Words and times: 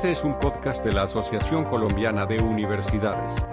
Este 0.00 0.12
es 0.12 0.24
un 0.24 0.38
podcast 0.38 0.82
de 0.82 0.92
la 0.94 1.02
Asociación 1.02 1.66
Colombiana 1.66 2.24
de 2.24 2.40
Universidades. 2.40 3.44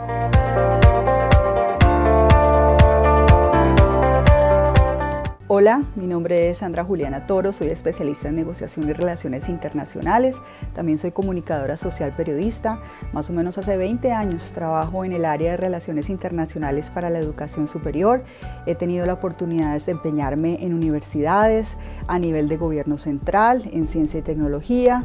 Hola, 5.49 5.83
mi 5.95 6.07
nombre 6.07 6.49
es 6.49 6.59
Sandra 6.59 6.85
Juliana 6.85 7.27
Toro, 7.27 7.51
soy 7.51 7.67
especialista 7.67 8.29
en 8.29 8.35
negociación 8.35 8.87
y 8.87 8.93
relaciones 8.93 9.49
internacionales, 9.49 10.37
también 10.73 10.99
soy 10.99 11.11
comunicadora 11.11 11.75
social 11.75 12.13
periodista, 12.15 12.79
más 13.11 13.29
o 13.29 13.33
menos 13.33 13.57
hace 13.57 13.75
20 13.75 14.13
años 14.13 14.53
trabajo 14.53 15.03
en 15.03 15.11
el 15.11 15.25
área 15.25 15.51
de 15.51 15.57
relaciones 15.57 16.09
internacionales 16.09 16.89
para 16.91 17.09
la 17.09 17.19
educación 17.19 17.67
superior, 17.67 18.23
he 18.65 18.75
tenido 18.75 19.05
la 19.05 19.15
oportunidad 19.15 19.67
de 19.67 19.73
desempeñarme 19.73 20.63
en 20.63 20.73
universidades, 20.73 21.75
a 22.07 22.19
nivel 22.19 22.47
de 22.47 22.55
gobierno 22.55 22.97
central, 22.97 23.69
en 23.73 23.85
ciencia 23.85 24.21
y 24.21 24.23
tecnología, 24.23 25.03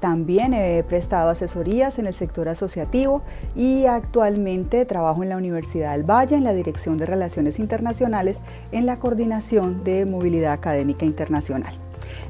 también 0.00 0.54
he 0.54 0.82
prestado 0.84 1.30
asesorías 1.30 1.98
en 1.98 2.06
el 2.06 2.14
sector 2.14 2.48
asociativo 2.48 3.22
y 3.56 3.86
actualmente 3.86 4.84
trabajo 4.84 5.22
en 5.22 5.28
la 5.28 5.36
Universidad 5.36 5.92
del 5.92 6.08
Valle 6.08 6.36
en 6.36 6.44
la 6.44 6.54
Dirección 6.54 6.96
de 6.98 7.06
Relaciones 7.06 7.58
Internacionales 7.58 8.40
en 8.72 8.86
la 8.86 8.98
Coordinación 8.98 9.82
de 9.84 10.06
Movilidad 10.06 10.52
Académica 10.52 11.04
Internacional. 11.04 11.74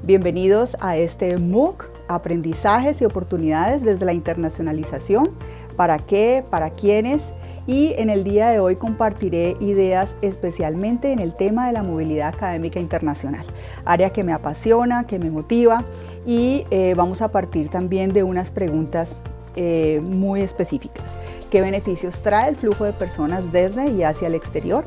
Bienvenidos 0.03 0.77
a 0.81 0.97
este 0.97 1.37
MOOC, 1.39 1.91
Aprendizajes 2.09 3.01
y 3.03 3.05
Oportunidades 3.05 3.85
desde 3.85 4.05
la 4.05 4.13
Internacionalización. 4.13 5.29
¿Para 5.77 5.99
qué? 5.99 6.45
¿Para 6.49 6.71
quiénes? 6.71 7.33
Y 7.69 7.95
en 7.99 8.09
el 8.09 8.25
día 8.25 8.49
de 8.49 8.61
hoy 8.61 8.77
compartiré 8.77 9.55
ideas 9.61 10.17
especialmente 10.23 11.13
en 11.13 11.19
el 11.19 11.35
tema 11.35 11.67
de 11.67 11.75
la 11.75 11.83
movilidad 11.83 12.29
académica 12.35 12.81
internacional, 12.81 13.45
área 13.85 14.11
que 14.11 14.25
me 14.25 14.33
apasiona, 14.33 15.07
que 15.07 15.19
me 15.19 15.31
motiva 15.31 15.85
y 16.27 16.65
eh, 16.71 16.95
vamos 16.97 17.21
a 17.21 17.31
partir 17.31 17.69
también 17.69 18.15
de 18.15 18.23
unas 18.23 18.51
preguntas 18.51 19.17
eh, 19.55 20.01
muy 20.03 20.41
específicas. 20.41 21.19
¿Qué 21.51 21.61
beneficios 21.61 22.23
trae 22.23 22.49
el 22.49 22.57
flujo 22.57 22.85
de 22.85 22.95
personas 22.95 23.53
desde 23.53 23.91
y 23.91 24.03
hacia 24.03 24.29
el 24.29 24.35
exterior? 24.35 24.87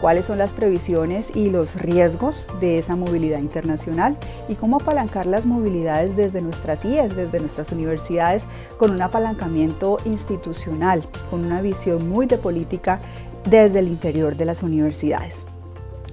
Cuáles 0.00 0.26
son 0.26 0.38
las 0.38 0.52
previsiones 0.52 1.34
y 1.34 1.50
los 1.50 1.76
riesgos 1.76 2.46
de 2.60 2.78
esa 2.78 2.96
movilidad 2.96 3.38
internacional 3.38 4.16
y 4.48 4.54
cómo 4.54 4.76
apalancar 4.76 5.26
las 5.26 5.46
movilidades 5.46 6.16
desde 6.16 6.42
nuestras 6.42 6.84
IES, 6.84 7.16
desde 7.16 7.40
nuestras 7.40 7.72
universidades, 7.72 8.44
con 8.78 8.90
un 8.90 9.02
apalancamiento 9.02 9.98
institucional, 10.04 11.02
con 11.30 11.44
una 11.44 11.62
visión 11.62 12.08
muy 12.08 12.26
de 12.26 12.38
política 12.38 13.00
desde 13.48 13.78
el 13.78 13.88
interior 13.88 14.36
de 14.36 14.44
las 14.44 14.62
universidades. 14.62 15.44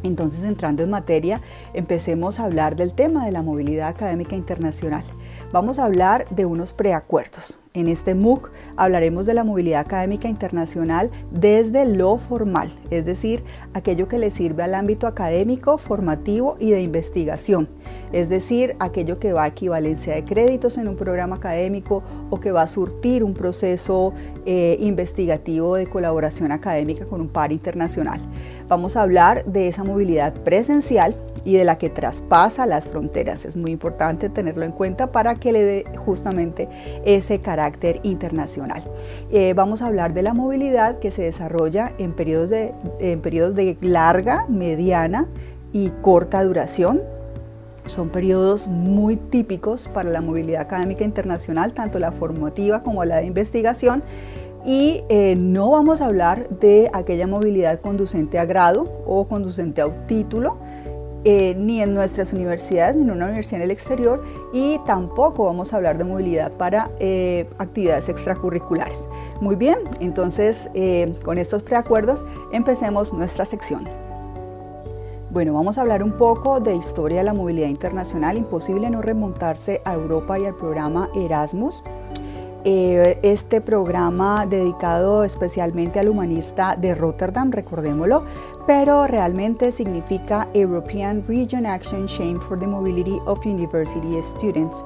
Entonces, 0.03 0.43
entrando 0.43 0.83
en 0.83 0.89
materia, 0.89 1.41
empecemos 1.73 2.39
a 2.39 2.43
hablar 2.43 2.75
del 2.75 2.93
tema 2.93 3.25
de 3.25 3.31
la 3.31 3.41
movilidad 3.41 3.87
académica 3.87 4.35
internacional. 4.35 5.03
Vamos 5.51 5.79
a 5.79 5.85
hablar 5.85 6.27
de 6.29 6.45
unos 6.45 6.73
preacuerdos. 6.73 7.59
En 7.75 7.88
este 7.88 8.13
MOOC 8.13 8.52
hablaremos 8.77 9.25
de 9.25 9.33
la 9.33 9.43
movilidad 9.43 9.79
académica 9.79 10.27
internacional 10.27 11.09
desde 11.31 11.88
lo 11.88 12.19
formal, 12.19 12.71
es 12.91 13.03
decir, 13.03 13.43
aquello 13.73 14.07
que 14.07 14.19
le 14.19 14.29
sirve 14.29 14.61
al 14.61 14.75
ámbito 14.75 15.07
académico, 15.07 15.79
formativo 15.79 16.55
y 16.59 16.69
de 16.69 16.83
investigación, 16.83 17.67
es 18.11 18.29
decir, 18.29 18.75
aquello 18.79 19.17
que 19.17 19.33
va 19.33 19.45
a 19.45 19.47
equivalencia 19.47 20.13
de 20.13 20.23
créditos 20.23 20.77
en 20.77 20.88
un 20.88 20.95
programa 20.95 21.38
académico 21.38 22.03
o 22.29 22.39
que 22.39 22.51
va 22.51 22.61
a 22.61 22.67
surtir 22.67 23.23
un 23.23 23.33
proceso 23.33 24.13
eh, 24.45 24.77
investigativo 24.79 25.75
de 25.75 25.88
colaboración 25.88 26.51
académica 26.51 27.07
con 27.07 27.21
un 27.21 27.29
par 27.29 27.51
internacional. 27.51 28.21
Vamos 28.67 28.95
a 28.95 29.01
hablar 29.01 29.45
de 29.45 29.67
esa 29.67 29.83
movilidad 29.83 30.35
presencial 30.44 31.16
y 31.45 31.55
de 31.55 31.66
la 31.66 31.77
que 31.77 31.89
traspasa 31.89 32.66
las 32.66 32.88
fronteras. 32.88 33.45
Es 33.45 33.55
muy 33.55 33.72
importante 33.72 34.30
tenerlo 34.30 34.66
en 34.66 34.72
cuenta 34.72 35.11
para 35.11 35.36
que 35.36 35.52
le 35.52 35.63
dé 35.63 35.85
justamente 35.97 36.69
ese 37.06 37.40
carácter 37.40 38.00
internacional. 38.03 38.84
Eh, 39.31 39.53
vamos 39.53 39.81
a 39.81 39.88
hablar 39.88 40.13
de 40.13 40.23
la 40.23 40.34
movilidad 40.34 41.00
que 41.00 41.12
se 41.12 41.23
desarrolla 41.23 41.94
en 41.97 42.13
periodos 42.13 42.50
de, 42.50 42.73
en 43.00 43.22
periodos 43.22 43.56
de 43.56 43.78
larga, 43.81 44.45
mediana 44.47 45.28
y 45.72 45.90
corta 46.01 46.44
duración. 46.44 47.01
Son 47.85 48.09
periodos 48.09 48.67
muy 48.67 49.17
típicos 49.17 49.90
para 49.94 50.09
la 50.09 50.22
movilidad 50.22 50.62
académica 50.62 51.03
internacional, 51.03 51.73
tanto 51.73 52.00
la 52.00 52.13
formativa 52.13 52.81
como 52.81 53.03
la 53.03 53.17
de 53.17 53.25
investigación. 53.25 54.03
Y 54.66 55.03
eh, 55.09 55.35
no 55.38 55.72
vamos 55.72 56.00
a 56.00 56.06
hablar 56.06 56.47
de 56.47 56.90
aquella 56.94 57.28
movilidad 57.28 57.81
conducente 57.81 58.40
a 58.40 58.46
grado 58.46 59.03
o 59.06 59.28
conducente 59.28 59.81
a 59.81 60.07
título, 60.07 60.57
eh, 61.25 61.56
ni 61.57 61.81
en 61.81 61.94
nuestras 61.94 62.34
universidades, 62.34 62.95
ni 62.95 63.03
en 63.03 63.11
una 63.11 63.25
universidad 63.25 63.61
en 63.61 63.63
el 63.63 63.72
exterior, 63.72 64.23
y 64.51 64.79
tampoco 64.85 65.45
vamos 65.45 65.73
a 65.73 65.78
hablar 65.78 65.97
de 65.97 66.03
movilidad 66.03 66.51
para 66.51 66.89
eh, 67.00 67.50
actividades 67.57 68.09
extracurriculares. 68.09 69.07
Muy 69.39 69.56
bien, 69.56 69.78
entonces 70.00 70.69
eh, 70.73 71.17
con 71.23 71.38
estos 71.38 71.63
preacuerdos 71.63 72.25
empecemos 72.51 73.13
nuestra 73.13 73.45
sección. 73.45 73.88
Bueno, 75.34 75.53
vamos 75.53 75.79
a 75.79 75.81
hablar 75.81 76.03
un 76.03 76.11
poco 76.11 76.59
de 76.59 76.75
historia 76.75 77.17
de 77.17 77.23
la 77.23 77.34
movilidad 77.34 77.67
internacional. 77.67 78.38
Imposible 78.38 78.91
no 78.91 79.01
remontarse 79.01 79.81
a 79.84 79.95
Europa 79.95 80.38
y 80.38 80.45
al 80.45 80.53
programa 80.53 81.09
Erasmus. 81.16 81.81
Este 82.66 83.62
programa 83.62 84.46
dedicado 84.46 85.24
especialmente 85.24 86.00
al 86.00 86.09
humanista 86.09 86.75
de 86.75 86.96
Rotterdam, 86.96 87.51
recordémoslo, 87.51 88.24
pero 88.66 89.06
realmente 89.07 89.72
significa 89.72 90.47
European 90.53 91.23
Region 91.28 91.66
Action 91.66 92.06
Chain 92.07 92.40
for 92.40 92.57
the 92.57 92.68
Mobility 92.68 93.19
of 93.25 93.46
University 93.46 94.22
Students. 94.23 94.84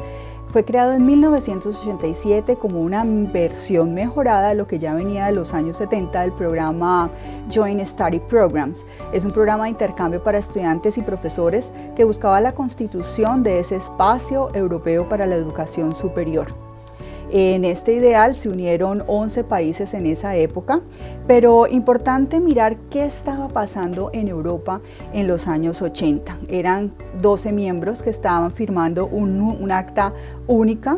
Fue 0.50 0.64
creado 0.64 0.94
en 0.94 1.06
1987 1.06 2.56
como 2.56 2.82
una 2.82 3.04
versión 3.06 3.94
mejorada 3.94 4.50
de 4.50 4.56
lo 4.56 4.66
que 4.66 4.80
ya 4.80 4.94
venía 4.94 5.26
de 5.26 5.34
los 5.34 5.54
años 5.54 5.78
70 5.78 6.22
del 6.22 6.32
programa 6.32 7.10
Joint 7.54 7.86
Study 7.86 8.20
Programs. 8.22 8.86
Es 9.12 9.26
un 9.26 9.32
programa 9.32 9.66
de 9.66 9.72
intercambio 9.72 10.24
para 10.24 10.38
estudiantes 10.38 10.98
y 10.98 11.02
profesores 11.02 11.72
que 11.96 12.06
buscaba 12.06 12.40
la 12.40 12.54
constitución 12.54 13.44
de 13.44 13.60
ese 13.60 13.76
espacio 13.76 14.50
europeo 14.56 15.08
para 15.10 15.28
la 15.28 15.36
educación 15.36 15.94
superior. 15.94 16.67
En 17.30 17.66
este 17.66 17.94
ideal 17.94 18.36
se 18.36 18.48
unieron 18.48 19.04
11 19.06 19.44
países 19.44 19.94
en 19.94 20.06
esa 20.06 20.36
época, 20.38 20.80
pero 21.28 21.68
importante 21.68 22.40
mirar 22.40 22.78
qué 22.90 23.04
estaba 23.04 23.50
pasando 23.50 24.10
en 24.14 24.30
Europa 24.30 24.80
en 25.14 25.28
los 25.28 25.48
años 25.50 25.82
80. 25.82 26.38
Eran 26.50 26.94
12 27.22 27.52
miembros 27.52 28.02
que 28.02 28.12
estaban 28.12 28.52
firmando 28.52 29.08
un, 29.08 29.70
acta 29.72 30.14
única 30.48 30.98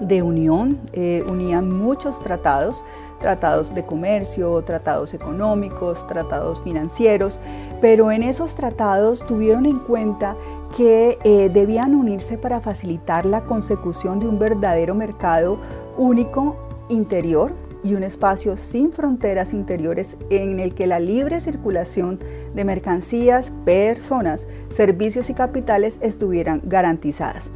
de 0.00 0.22
unión, 0.22 0.78
eh, 0.92 1.24
unían 1.28 1.76
muchos 1.76 2.22
tratados, 2.22 2.84
tratados 3.18 3.74
de 3.74 3.84
comercio, 3.84 4.62
tratados 4.62 5.14
económicos, 5.14 6.06
tratados 6.06 6.60
financieros, 6.62 7.40
pero 7.80 8.12
en 8.12 8.22
esos 8.22 8.54
tratados 8.54 9.26
tuvieron 9.26 9.66
en 9.66 9.78
cuenta 9.78 10.36
que 10.76 11.18
eh, 11.24 11.50
debían 11.52 11.94
unirse 11.94 12.38
para 12.38 12.60
facilitar 12.60 13.24
la 13.24 13.44
consecución 13.44 14.20
de 14.20 14.28
un 14.28 14.38
verdadero 14.38 14.94
mercado 14.94 15.58
único 15.96 16.56
interior 16.88 17.52
y 17.82 17.94
un 17.94 18.02
espacio 18.02 18.56
sin 18.56 18.92
fronteras 18.92 19.52
interiores 19.52 20.16
en 20.30 20.60
el 20.60 20.74
que 20.74 20.86
la 20.86 21.00
libre 21.00 21.40
circulación 21.40 22.18
de 22.54 22.64
mercancías, 22.64 23.52
personas, 23.64 24.46
servicios 24.70 25.30
y 25.30 25.34
capitales 25.34 25.98
estuvieran 26.00 26.60
garantizadas. 26.64 27.50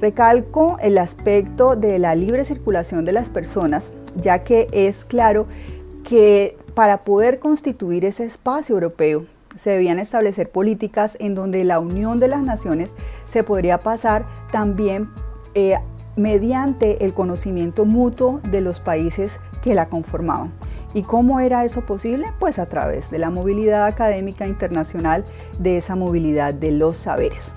Recalco 0.00 0.76
el 0.80 0.98
aspecto 0.98 1.76
de 1.76 1.98
la 1.98 2.14
libre 2.14 2.44
circulación 2.44 3.04
de 3.04 3.12
las 3.12 3.30
personas, 3.30 3.92
ya 4.20 4.40
que 4.40 4.68
es 4.72 5.04
claro 5.04 5.46
que 6.04 6.56
para 6.74 6.98
poder 6.98 7.38
constituir 7.38 8.04
ese 8.04 8.24
espacio 8.24 8.74
europeo 8.74 9.26
se 9.56 9.70
debían 9.70 9.98
establecer 9.98 10.50
políticas 10.50 11.16
en 11.20 11.34
donde 11.34 11.64
la 11.64 11.80
unión 11.80 12.20
de 12.20 12.28
las 12.28 12.42
naciones 12.42 12.92
se 13.28 13.42
podría 13.42 13.78
pasar 13.78 14.24
también 14.50 15.10
eh, 15.54 15.76
mediante 16.16 17.04
el 17.04 17.12
conocimiento 17.12 17.84
mutuo 17.84 18.40
de 18.50 18.60
los 18.60 18.80
países 18.80 19.32
que 19.62 19.74
la 19.74 19.86
conformaban. 19.86 20.52
¿Y 20.94 21.02
cómo 21.02 21.40
era 21.40 21.64
eso 21.64 21.84
posible? 21.84 22.26
Pues 22.38 22.58
a 22.58 22.66
través 22.66 23.10
de 23.10 23.18
la 23.18 23.30
movilidad 23.30 23.84
académica 23.84 24.46
internacional, 24.46 25.24
de 25.58 25.76
esa 25.76 25.94
movilidad 25.94 26.54
de 26.54 26.70
los 26.70 26.96
saberes. 26.96 27.52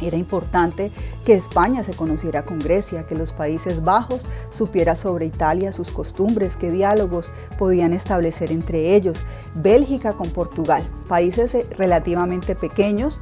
Era 0.00 0.16
importante 0.16 0.92
que 1.24 1.34
España 1.34 1.82
se 1.84 1.94
conociera 1.94 2.44
con 2.44 2.58
Grecia, 2.58 3.06
que 3.06 3.14
los 3.14 3.32
Países 3.32 3.82
Bajos 3.82 4.26
supiera 4.50 4.94
sobre 4.96 5.26
Italia, 5.26 5.72
sus 5.72 5.90
costumbres, 5.90 6.56
qué 6.56 6.70
diálogos 6.70 7.30
podían 7.58 7.92
establecer 7.92 8.52
entre 8.52 8.94
ellos, 8.94 9.18
Bélgica 9.54 10.12
con 10.12 10.30
Portugal, 10.30 10.88
países 11.08 11.54
eh, 11.54 11.66
relativamente 11.76 12.54
pequeños, 12.54 13.20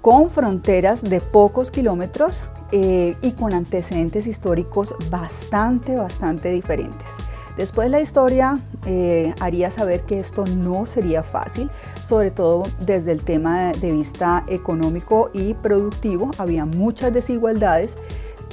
con 0.00 0.30
fronteras 0.30 1.02
de 1.02 1.20
pocos 1.20 1.70
kilómetros 1.70 2.42
eh, 2.72 3.16
y 3.22 3.32
con 3.32 3.54
antecedentes 3.54 4.26
históricos 4.26 4.94
bastante, 5.10 5.96
bastante 5.96 6.50
diferentes. 6.50 7.08
Después 7.56 7.90
la 7.90 8.00
historia 8.00 8.58
eh, 8.86 9.34
haría 9.40 9.70
saber 9.70 10.02
que 10.02 10.18
esto 10.18 10.46
no 10.46 10.86
sería 10.86 11.22
fácil, 11.22 11.70
sobre 12.02 12.30
todo 12.30 12.64
desde 12.80 13.12
el 13.12 13.22
tema 13.22 13.72
de 13.72 13.92
vista 13.92 14.44
económico 14.48 15.30
y 15.34 15.54
productivo. 15.54 16.30
Había 16.38 16.64
muchas 16.64 17.12
desigualdades 17.12 17.96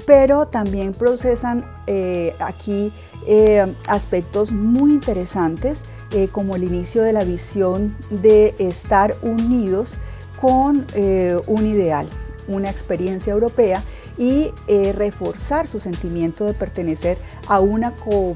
pero 0.06 0.48
también 0.48 0.94
procesan 0.94 1.64
eh, 1.86 2.36
aquí 2.40 2.92
eh, 3.28 3.76
aspectos 3.88 4.52
muy 4.52 4.92
interesantes 4.92 5.84
como 6.32 6.56
el 6.56 6.64
inicio 6.64 7.04
de 7.04 7.14
la 7.14 7.24
visión 7.24 7.96
de 8.10 8.56
estar 8.58 9.16
unidos 9.22 9.94
con 10.42 10.88
un 11.46 11.66
ideal, 11.68 12.10
una 12.48 12.72
experiencia 12.72 13.32
europea 13.32 13.84
y 14.20 14.52
reforzar 14.96 15.66
su 15.66 15.80
sentimiento 15.80 16.46
de 16.46 16.54
pertenecer 16.54 17.18
a 17.48 17.60
una, 17.60 17.96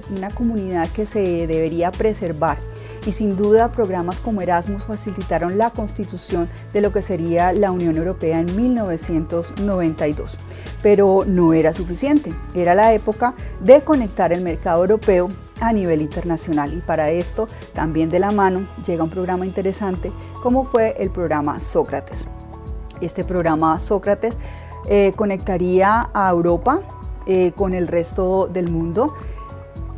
una 0.10 0.30
comunidad 0.32 0.90
que 0.90 1.06
se 1.06 1.46
debería 1.46 1.92
preservar 1.92 2.58
y 3.06 3.12
sin 3.12 3.36
duda 3.36 3.72
programas 3.72 4.20
como 4.20 4.42
Erasmus 4.42 4.84
facilitaron 4.84 5.58
la 5.58 5.72
constitución 5.72 6.50
de 6.72 6.82
lo 6.82 6.92
que 6.92 7.02
sería 7.02 7.54
la 7.54 7.72
Unión 7.72 7.98
Europea 7.98 8.40
en 8.40 8.56
1992. 8.56 10.38
Pero 10.82 11.24
no 11.26 11.54
era 11.54 11.74
suficiente, 11.74 12.34
era 12.56 12.76
la 12.76 12.94
época 12.94 13.34
de 13.60 13.82
conectar 13.82 14.34
el 14.34 14.42
mercado 14.42 14.82
europeo 14.82 15.30
a 15.62 15.72
nivel 15.72 16.02
internacional 16.02 16.74
y 16.74 16.82
para 16.82 17.10
esto 17.10 17.48
también 17.74 18.10
de 18.10 18.20
la 18.20 18.32
mano 18.32 18.68
llega 18.86 19.04
un 19.04 19.10
programa 19.10 19.46
interesante 19.46 20.12
como 20.42 20.66
fue 20.66 20.96
el 20.98 21.10
programa 21.10 21.60
Sócrates. 21.60 22.28
Este 23.02 23.24
programa 23.24 23.80
Sócrates 23.80 24.36
eh, 24.88 25.14
conectaría 25.16 26.10
a 26.14 26.30
Europa 26.30 26.82
eh, 27.26 27.54
con 27.56 27.74
el 27.74 27.88
resto 27.88 28.48
del 28.48 28.70
mundo 28.70 29.14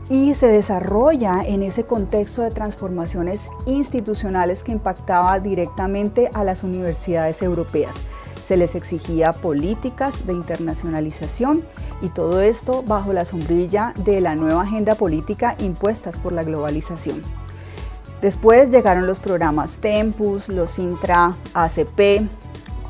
y 0.10 0.36
se 0.36 0.48
desarrolla 0.48 1.44
en 1.44 1.64
ese 1.64 1.86
contexto 1.86 2.44
de 2.44 2.52
transformaciones 2.52 3.50
institucionales 3.66 4.64
que 4.64 4.72
impactaba 4.72 5.40
directamente 5.40 6.30
a 6.34 6.44
las 6.44 6.64
universidades 6.64 7.42
europeas. 7.42 7.96
Se 8.44 8.58
les 8.58 8.76
exigía 8.76 9.34
políticas 9.34 10.28
de 10.28 10.34
internacionalización 10.34 11.64
y 12.04 12.10
todo 12.10 12.42
esto 12.42 12.84
bajo 12.84 13.12
la 13.14 13.26
sombrilla 13.26 13.96
de 13.98 14.22
la 14.22 14.36
nueva 14.36 14.62
agenda 14.62 14.94
política 14.94 15.56
impuestas 15.58 16.20
por 16.20 16.34
la 16.34 16.44
globalización. 16.44 17.24
Después 18.22 18.70
llegaron 18.70 19.08
los 19.08 19.20
programas 19.20 19.80
Tempus, 19.80 20.50
los 20.50 20.78
Intra 20.78 21.36
ACP, 21.56 22.28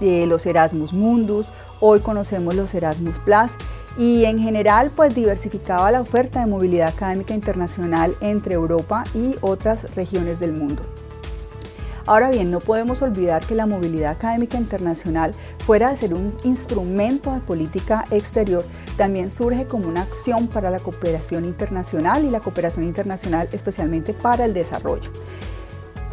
eh, 0.01 0.25
los 0.27 0.45
Erasmus 0.45 0.91
Mundus, 0.91 1.47
hoy 1.79 1.99
conocemos 1.99 2.55
los 2.55 2.73
Erasmus 2.73 3.19
Plus 3.19 3.53
y 3.97 4.25
en 4.25 4.39
general 4.39 4.91
pues 4.95 5.15
diversificaba 5.15 5.91
la 5.91 6.01
oferta 6.01 6.41
de 6.41 6.47
movilidad 6.47 6.89
académica 6.89 7.33
internacional 7.33 8.15
entre 8.21 8.55
Europa 8.55 9.03
y 9.13 9.35
otras 9.41 9.95
regiones 9.95 10.39
del 10.39 10.53
mundo. 10.53 10.83
Ahora 12.07 12.29
bien, 12.29 12.51
no 12.51 12.59
podemos 12.59 13.01
olvidar 13.01 13.43
que 13.47 13.55
la 13.55 13.65
movilidad 13.65 14.11
académica 14.11 14.59
internacional, 14.59 15.33
fuera 15.65 15.89
de 15.89 15.97
ser 15.97 16.13
un 16.13 16.35
instrumento 16.43 17.33
de 17.33 17.39
política 17.39 18.05
exterior, 18.11 18.63
también 18.95 19.31
surge 19.31 19.65
como 19.65 19.87
una 19.87 20.03
acción 20.03 20.47
para 20.47 20.69
la 20.69 20.79
cooperación 20.79 21.45
internacional 21.45 22.23
y 22.23 22.29
la 22.29 22.41
cooperación 22.41 22.85
internacional 22.85 23.49
especialmente 23.51 24.13
para 24.13 24.45
el 24.45 24.53
desarrollo. 24.53 25.09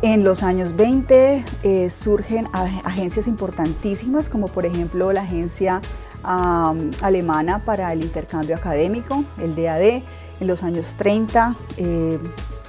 En 0.03 0.25
los 0.25 0.43
años 0.43 0.75
20 0.75 1.45
eh, 1.63 1.89
surgen 1.89 2.49
agencias 2.53 3.29
importantísimas 3.29 4.29
como 4.29 4.49
por 4.49 4.67
ejemplo 4.67 5.13
la 5.13 5.23
Agencia 5.23 5.81
alemana 6.25 7.65
para 7.65 7.93
el 7.93 8.03
intercambio 8.03 8.57
académico, 8.57 9.25
el 9.39 9.55
DAD. 9.55 10.03
En 10.41 10.49
los 10.49 10.65
años 10.65 10.97
30, 10.97 11.55
eh, 11.77 12.19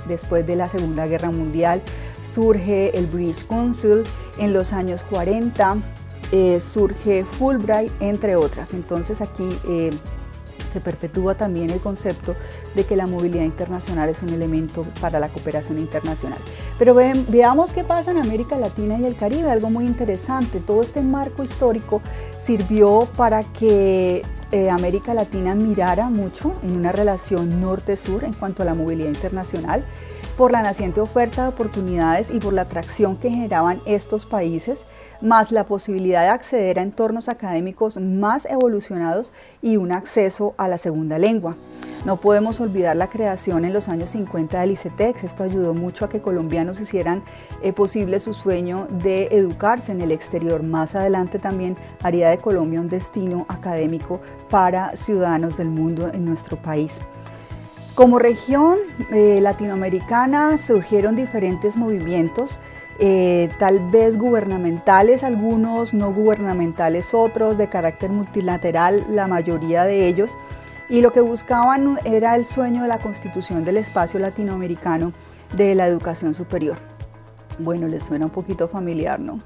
después 0.07 0.45
de 0.45 0.55
la 0.55 0.69
Segunda 0.69 1.07
Guerra 1.07 1.31
Mundial, 1.31 1.81
surge 2.21 2.95
el 2.95 3.07
British 3.07 3.47
Council. 3.47 4.03
En 4.37 4.53
los 4.53 4.71
años 4.71 5.03
40 5.03 5.77
eh, 6.31 6.59
surge 6.61 7.25
Fulbright, 7.25 7.91
entre 7.99 8.35
otras. 8.35 8.73
Entonces 8.73 9.21
aquí 9.21 9.57
se 10.73 10.81
perpetúa 10.81 11.35
también 11.35 11.69
el 11.69 11.79
concepto 11.79 12.35
de 12.75 12.83
que 12.83 12.95
la 12.95 13.07
movilidad 13.07 13.43
internacional 13.43 14.09
es 14.09 14.21
un 14.23 14.29
elemento 14.29 14.85
para 14.99 15.19
la 15.19 15.29
cooperación 15.29 15.77
internacional. 15.77 16.39
Pero 16.79 16.95
veamos 16.95 17.71
qué 17.71 17.83
pasa 17.83 18.11
en 18.11 18.17
América 18.17 18.57
Latina 18.57 18.97
y 18.99 19.05
el 19.05 19.15
Caribe, 19.15 19.51
algo 19.51 19.69
muy 19.69 19.85
interesante. 19.85 20.59
Todo 20.59 20.81
este 20.81 21.01
marco 21.01 21.43
histórico 21.43 22.01
sirvió 22.39 23.07
para 23.15 23.43
que 23.43 24.23
eh, 24.51 24.69
América 24.69 25.13
Latina 25.13 25.55
mirara 25.55 26.09
mucho 26.09 26.55
en 26.63 26.75
una 26.75 26.91
relación 26.91 27.61
norte-sur 27.61 28.23
en 28.23 28.33
cuanto 28.33 28.63
a 28.63 28.65
la 28.65 28.73
movilidad 28.73 29.09
internacional 29.09 29.83
por 30.37 30.51
la 30.51 30.61
naciente 30.61 31.01
oferta 31.01 31.43
de 31.43 31.49
oportunidades 31.49 32.29
y 32.31 32.39
por 32.39 32.53
la 32.53 32.63
atracción 32.63 33.17
que 33.17 33.29
generaban 33.29 33.81
estos 33.85 34.25
países, 34.25 34.85
más 35.21 35.51
la 35.51 35.65
posibilidad 35.65 36.23
de 36.23 36.29
acceder 36.29 36.79
a 36.79 36.81
entornos 36.81 37.29
académicos 37.29 37.97
más 37.97 38.45
evolucionados 38.45 39.31
y 39.61 39.77
un 39.77 39.91
acceso 39.91 40.55
a 40.57 40.67
la 40.67 40.77
segunda 40.77 41.19
lengua. 41.19 41.55
No 42.05 42.17
podemos 42.17 42.59
olvidar 42.59 42.97
la 42.97 43.09
creación 43.09 43.63
en 43.63 43.71
los 43.71 43.87
años 43.87 44.09
50 44.09 44.59
del 44.59 44.71
ICETEX. 44.71 45.23
Esto 45.23 45.43
ayudó 45.43 45.73
mucho 45.73 46.03
a 46.03 46.09
que 46.09 46.21
colombianos 46.21 46.81
hicieran 46.81 47.23
eh, 47.61 47.71
posible 47.71 48.19
su 48.19 48.33
sueño 48.33 48.87
de 48.89 49.29
educarse 49.31 49.93
en 49.93 50.01
el 50.01 50.11
exterior. 50.11 50.63
Más 50.63 50.95
adelante 50.95 51.39
también 51.39 51.77
haría 52.01 52.29
de 52.29 52.39
Colombia 52.39 52.81
un 52.81 52.89
destino 52.89 53.45
académico 53.47 54.19
para 54.49 54.97
ciudadanos 54.97 55.55
del 55.55 55.69
mundo 55.69 56.11
en 56.13 56.25
nuestro 56.25 56.57
país. 56.57 56.99
Como 57.95 58.17
región 58.17 58.79
eh, 59.11 59.39
latinoamericana 59.39 60.57
surgieron 60.57 61.15
diferentes 61.15 61.77
movimientos, 61.77 62.57
eh, 62.97 63.51
tal 63.59 63.79
vez 63.91 64.17
gubernamentales, 64.17 65.23
algunos 65.23 65.93
no 65.93 66.11
gubernamentales, 66.11 67.13
otros 67.13 67.55
de 67.55 67.69
carácter 67.69 68.09
multilateral, 68.09 69.05
la 69.09 69.27
mayoría 69.27 69.83
de 69.83 70.07
ellos, 70.07 70.35
y 70.89 71.01
lo 71.01 71.13
que 71.13 71.21
buscaban 71.21 71.99
era 72.03 72.35
el 72.35 72.45
sueño 72.45 72.81
de 72.81 72.87
la 72.87 72.97
constitución 72.97 73.63
del 73.63 73.77
espacio 73.77 74.19
latinoamericano 74.19 75.13
de 75.55 75.75
la 75.75 75.85
educación 75.85 76.33
superior. 76.33 76.77
Bueno, 77.59 77.87
les 77.87 78.03
suena 78.03 78.25
un 78.25 78.31
poquito 78.31 78.67
familiar, 78.67 79.19
¿no? 79.19 79.39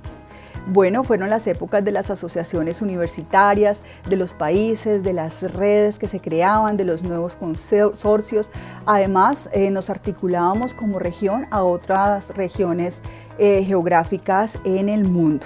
Bueno, 0.69 1.05
fueron 1.05 1.29
las 1.29 1.47
épocas 1.47 1.85
de 1.85 1.93
las 1.93 2.09
asociaciones 2.09 2.81
universitarias, 2.81 3.79
de 4.09 4.17
los 4.17 4.33
países, 4.33 5.01
de 5.01 5.13
las 5.13 5.41
redes 5.53 5.97
que 5.97 6.09
se 6.09 6.19
creaban, 6.19 6.75
de 6.75 6.83
los 6.83 7.03
nuevos 7.03 7.37
consorcios. 7.37 8.51
Además, 8.85 9.49
eh, 9.53 9.71
nos 9.71 9.89
articulábamos 9.89 10.73
como 10.73 10.99
región 10.99 11.47
a 11.51 11.63
otras 11.63 12.35
regiones 12.35 12.99
eh, 13.39 13.63
geográficas 13.63 14.59
en 14.65 14.89
el 14.89 15.05
mundo. 15.05 15.45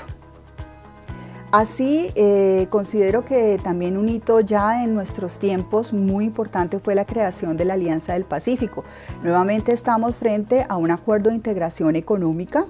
Así, 1.51 2.11
eh, 2.15 2.65
considero 2.71 3.23
que 3.23 3.59
también 3.63 3.97
un 3.97 4.09
hito 4.09 4.39
ya 4.39 4.83
en 4.83 4.95
nuestros 4.95 5.37
tiempos 5.37 5.93
muy 5.93 6.25
importante 6.25 6.79
fue 6.79 6.95
la 6.95 7.05
creación 7.05 7.57
de 7.57 7.65
la 7.65 7.75
Alianza 7.75 8.13
del 8.13 8.23
Pacífico. 8.25 8.83
Nuevamente 9.21 9.71
estamos 9.71 10.15
frente 10.15 10.65
a 10.67 10.77
un 10.77 10.89
acuerdo 10.89 11.29
de 11.29 11.35
integración 11.35 11.95
económica 11.95 12.65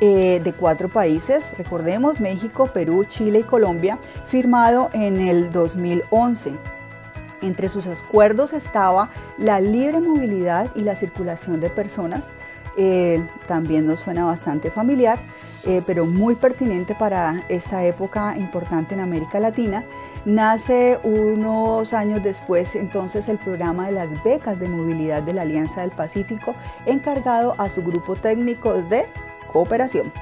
eh, 0.00 0.40
de 0.42 0.52
cuatro 0.52 0.88
países, 0.88 1.52
recordemos 1.58 2.20
México, 2.20 2.68
Perú, 2.68 3.04
Chile 3.04 3.40
y 3.40 3.42
Colombia, 3.42 3.98
firmado 4.26 4.90
en 4.92 5.20
el 5.20 5.50
2011. 5.50 6.52
Entre 7.42 7.68
sus 7.68 7.86
acuerdos 7.86 8.52
estaba 8.52 9.10
la 9.38 9.60
libre 9.60 10.00
movilidad 10.00 10.70
y 10.74 10.82
la 10.82 10.96
circulación 10.96 11.60
de 11.60 11.70
personas, 11.70 12.24
eh, 12.76 13.20
también 13.48 13.86
nos 13.86 13.98
suena 13.98 14.24
bastante 14.24 14.70
familiar, 14.70 15.18
eh, 15.64 15.82
pero 15.84 16.06
muy 16.06 16.36
pertinente 16.36 16.94
para 16.94 17.42
esta 17.48 17.84
época 17.84 18.36
importante 18.38 18.94
en 18.94 19.00
América 19.00 19.40
Latina. 19.40 19.84
Nace 20.24 21.00
unos 21.02 21.92
años 21.92 22.22
después 22.22 22.76
entonces 22.76 23.28
el 23.28 23.38
programa 23.38 23.86
de 23.86 23.92
las 23.94 24.22
becas 24.22 24.60
de 24.60 24.68
movilidad 24.68 25.24
de 25.24 25.32
la 25.32 25.42
Alianza 25.42 25.80
del 25.80 25.90
Pacífico, 25.90 26.54
encargado 26.86 27.56
a 27.58 27.68
su 27.68 27.82
grupo 27.82 28.14
técnico 28.14 28.80
de 28.82 29.06
cooperación. 29.48 30.12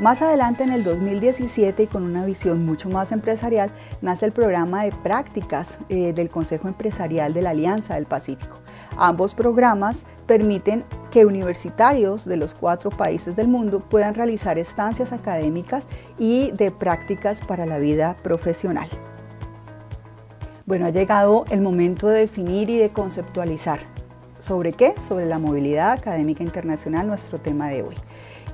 Más 0.00 0.22
adelante, 0.22 0.64
en 0.64 0.72
el 0.72 0.82
2017, 0.82 1.84
y 1.84 1.86
con 1.86 2.02
una 2.02 2.24
visión 2.24 2.66
mucho 2.66 2.88
más 2.88 3.12
empresarial, 3.12 3.70
nace 4.02 4.26
el 4.26 4.32
programa 4.32 4.82
de 4.82 4.90
prácticas 4.90 5.78
eh, 5.88 6.12
del 6.12 6.30
Consejo 6.30 6.66
Empresarial 6.66 7.32
de 7.32 7.42
la 7.42 7.50
Alianza 7.50 7.94
del 7.94 8.06
Pacífico. 8.06 8.58
Ambos 8.96 9.36
programas 9.36 10.04
permiten 10.26 10.84
que 11.12 11.26
universitarios 11.26 12.24
de 12.24 12.36
los 12.36 12.54
cuatro 12.54 12.90
países 12.90 13.36
del 13.36 13.46
mundo 13.46 13.78
puedan 13.78 14.14
realizar 14.14 14.58
estancias 14.58 15.12
académicas 15.12 15.86
y 16.18 16.50
de 16.50 16.72
prácticas 16.72 17.40
para 17.40 17.64
la 17.64 17.78
vida 17.78 18.16
profesional. 18.20 18.88
Bueno, 20.66 20.86
ha 20.86 20.90
llegado 20.90 21.44
el 21.50 21.60
momento 21.60 22.08
de 22.08 22.20
definir 22.20 22.68
y 22.68 22.78
de 22.78 22.88
conceptualizar. 22.88 23.78
¿Sobre 24.40 24.72
qué? 24.72 24.94
Sobre 25.08 25.26
la 25.26 25.38
movilidad 25.38 25.92
académica 25.92 26.42
internacional, 26.42 27.06
nuestro 27.06 27.38
tema 27.38 27.68
de 27.68 27.82
hoy. 27.82 27.94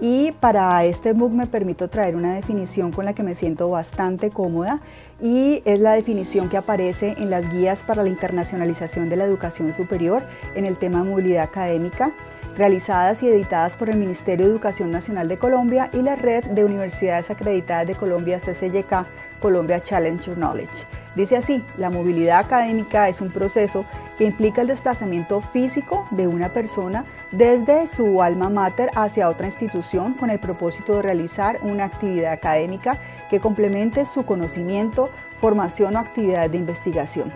Y 0.00 0.32
para 0.32 0.82
este 0.84 1.12
MOOC 1.12 1.32
me 1.32 1.46
permito 1.46 1.88
traer 1.88 2.16
una 2.16 2.34
definición 2.34 2.90
con 2.90 3.04
la 3.04 3.12
que 3.12 3.22
me 3.22 3.34
siento 3.34 3.68
bastante 3.68 4.30
cómoda 4.30 4.80
y 5.20 5.60
es 5.66 5.78
la 5.78 5.92
definición 5.92 6.48
que 6.48 6.56
aparece 6.56 7.16
en 7.18 7.28
las 7.28 7.50
guías 7.50 7.82
para 7.82 8.02
la 8.02 8.08
internacionalización 8.08 9.10
de 9.10 9.16
la 9.16 9.24
educación 9.24 9.74
superior 9.74 10.22
en 10.54 10.64
el 10.64 10.78
tema 10.78 11.04
movilidad 11.04 11.44
académica. 11.44 12.12
realizadas 12.56 13.22
y 13.22 13.28
editadas 13.28 13.76
por 13.76 13.88
el 13.88 13.96
Ministerio 13.96 14.44
de 14.44 14.52
Educación 14.52 14.90
Nacional 14.90 15.28
de 15.28 15.38
Colombia 15.38 15.88
y 15.94 16.02
la 16.02 16.16
Red 16.16 16.46
de 16.46 16.64
Universidades 16.64 17.30
Acreditadas 17.30 17.86
de 17.86 17.94
Colombia, 17.94 18.38
CCYK, 18.38 19.06
Colombia 19.40 19.82
Challenger 19.82 20.36
Knowledge. 20.36 20.84
Dice 21.14 21.36
así, 21.36 21.64
la 21.76 21.90
movilidad 21.90 22.38
académica 22.38 23.08
es 23.08 23.20
un 23.20 23.30
proceso 23.30 23.84
que 24.16 24.24
implica 24.24 24.60
el 24.60 24.68
desplazamiento 24.68 25.40
físico 25.40 26.06
de 26.12 26.28
una 26.28 26.50
persona 26.50 27.04
desde 27.32 27.88
su 27.88 28.22
alma 28.22 28.48
mater 28.48 28.90
hacia 28.94 29.28
otra 29.28 29.46
institución 29.46 30.14
con 30.14 30.30
el 30.30 30.38
propósito 30.38 30.96
de 30.96 31.02
realizar 31.02 31.58
una 31.62 31.84
actividad 31.84 32.32
académica 32.32 32.98
que 33.28 33.40
complemente 33.40 34.06
su 34.06 34.24
conocimiento, 34.24 35.10
formación 35.40 35.96
o 35.96 35.98
actividad 35.98 36.48
de 36.48 36.58
investigación. 36.58 37.32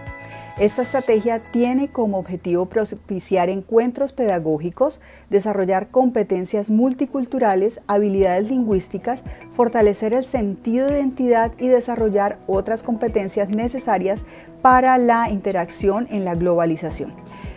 Esta 0.56 0.82
estrategia 0.82 1.40
tiene 1.40 1.88
como 1.88 2.16
objetivo 2.16 2.66
propiciar 2.66 3.48
encuentros 3.48 4.12
pedagógicos, 4.12 5.00
desarrollar 5.28 5.88
competencias 5.88 6.70
multiculturales, 6.70 7.80
habilidades 7.88 8.48
lingüísticas, 8.50 9.24
fortalecer 9.56 10.14
el 10.14 10.24
sentido 10.24 10.86
de 10.86 11.00
identidad 11.00 11.50
y 11.58 11.66
desarrollar 11.66 12.38
otras 12.46 12.84
competencias 12.84 13.48
necesarias 13.48 14.20
para 14.62 14.96
la 14.96 15.28
interacción 15.28 16.06
en 16.12 16.24
la 16.24 16.36
globalización. 16.36 17.12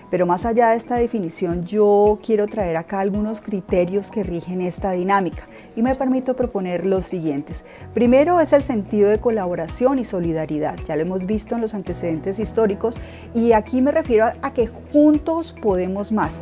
Pero 0.09 0.25
más 0.25 0.45
allá 0.45 0.69
de 0.69 0.77
esta 0.77 0.95
definición, 0.95 1.65
yo 1.65 2.19
quiero 2.25 2.47
traer 2.47 2.77
acá 2.77 3.01
algunos 3.01 3.41
criterios 3.41 4.09
que 4.09 4.23
rigen 4.23 4.61
esta 4.61 4.91
dinámica 4.91 5.43
y 5.75 5.81
me 5.81 5.95
permito 5.95 6.35
proponer 6.35 6.85
los 6.85 7.05
siguientes. 7.05 7.65
Primero 7.93 8.39
es 8.39 8.53
el 8.53 8.63
sentido 8.63 9.09
de 9.09 9.19
colaboración 9.19 9.99
y 9.99 10.05
solidaridad, 10.05 10.77
ya 10.87 10.95
lo 10.95 11.01
hemos 11.01 11.25
visto 11.25 11.55
en 11.55 11.61
los 11.61 11.73
antecedentes 11.73 12.39
históricos 12.39 12.95
y 13.35 13.51
aquí 13.51 13.81
me 13.81 13.91
refiero 13.91 14.31
a 14.41 14.53
que 14.53 14.67
juntos 14.67 15.53
podemos 15.61 16.11
más. 16.11 16.39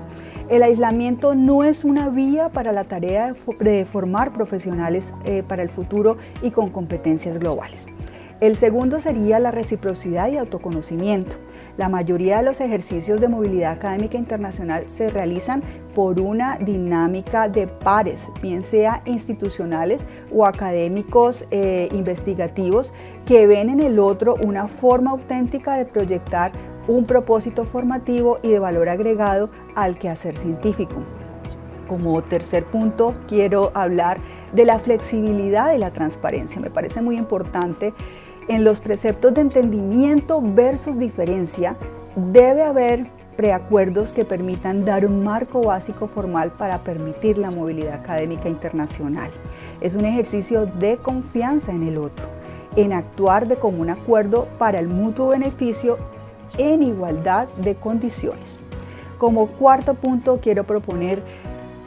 El 0.47 0.61
aislamiento 0.61 1.33
no 1.33 1.63
es 1.63 1.83
una 1.83 2.09
vía 2.09 2.49
para 2.49 2.71
la 2.71 2.83
tarea 2.83 3.33
de 3.61 3.83
formar 3.85 4.31
profesionales 4.31 5.11
eh, 5.25 5.41
para 5.47 5.63
el 5.63 5.69
futuro 5.69 6.17
y 6.43 6.51
con 6.51 6.69
competencias 6.69 7.39
globales. 7.39 7.87
El 8.41 8.57
segundo 8.57 8.99
sería 8.99 9.39
la 9.39 9.49
reciprocidad 9.49 10.29
y 10.29 10.37
autoconocimiento. 10.37 11.35
La 11.77 11.89
mayoría 11.89 12.37
de 12.37 12.43
los 12.43 12.61
ejercicios 12.61 13.19
de 13.19 13.27
movilidad 13.27 13.73
académica 13.73 14.17
internacional 14.17 14.85
se 14.87 15.09
realizan 15.09 15.61
por 15.93 16.21
una 16.21 16.57
dinámica 16.57 17.49
de 17.49 17.67
pares, 17.67 18.27
bien 18.41 18.63
sea 18.63 19.01
institucionales 19.05 20.01
o 20.33 20.45
académicos 20.45 21.45
eh, 21.51 21.89
investigativos, 21.91 22.91
que 23.25 23.45
ven 23.45 23.69
en 23.69 23.81
el 23.81 23.99
otro 23.99 24.35
una 24.41 24.69
forma 24.69 25.11
auténtica 25.11 25.75
de 25.75 25.83
proyectar 25.85 26.53
un 26.87 27.05
propósito 27.05 27.65
formativo 27.65 28.39
y 28.41 28.49
de 28.49 28.59
valor 28.59 28.87
agregado 28.87 29.49
al 29.75 29.97
quehacer 29.97 30.37
científico. 30.37 30.95
Como 31.87 32.23
tercer 32.23 32.63
punto, 32.65 33.15
quiero 33.27 33.71
hablar 33.73 34.17
de 34.53 34.65
la 34.65 34.79
flexibilidad 34.79 35.73
y 35.73 35.77
la 35.77 35.91
transparencia. 35.91 36.59
Me 36.61 36.69
parece 36.69 37.01
muy 37.01 37.17
importante 37.17 37.93
en 38.47 38.63
los 38.63 38.79
preceptos 38.79 39.33
de 39.33 39.41
entendimiento 39.41 40.41
versus 40.41 40.99
diferencia, 40.99 41.75
debe 42.15 42.63
haber 42.63 43.05
preacuerdos 43.35 44.13
que 44.13 44.23
permitan 44.23 44.85
dar 44.85 45.05
un 45.05 45.23
marco 45.23 45.61
básico 45.61 46.07
formal 46.07 46.51
para 46.51 46.79
permitir 46.79 47.37
la 47.37 47.51
movilidad 47.51 47.95
académica 47.95 48.47
internacional. 48.47 49.29
Es 49.81 49.95
un 49.95 50.05
ejercicio 50.05 50.65
de 50.65 50.97
confianza 50.97 51.71
en 51.71 51.83
el 51.83 51.97
otro, 51.97 52.25
en 52.75 52.93
actuar 52.93 53.47
de 53.47 53.57
común 53.57 53.89
acuerdo 53.89 54.47
para 54.57 54.79
el 54.79 54.87
mutuo 54.87 55.29
beneficio 55.29 55.97
en 56.57 56.83
igualdad 56.83 57.47
de 57.57 57.75
condiciones. 57.75 58.59
Como 59.17 59.47
cuarto 59.47 59.95
punto 59.95 60.39
quiero 60.41 60.63
proponer 60.63 61.21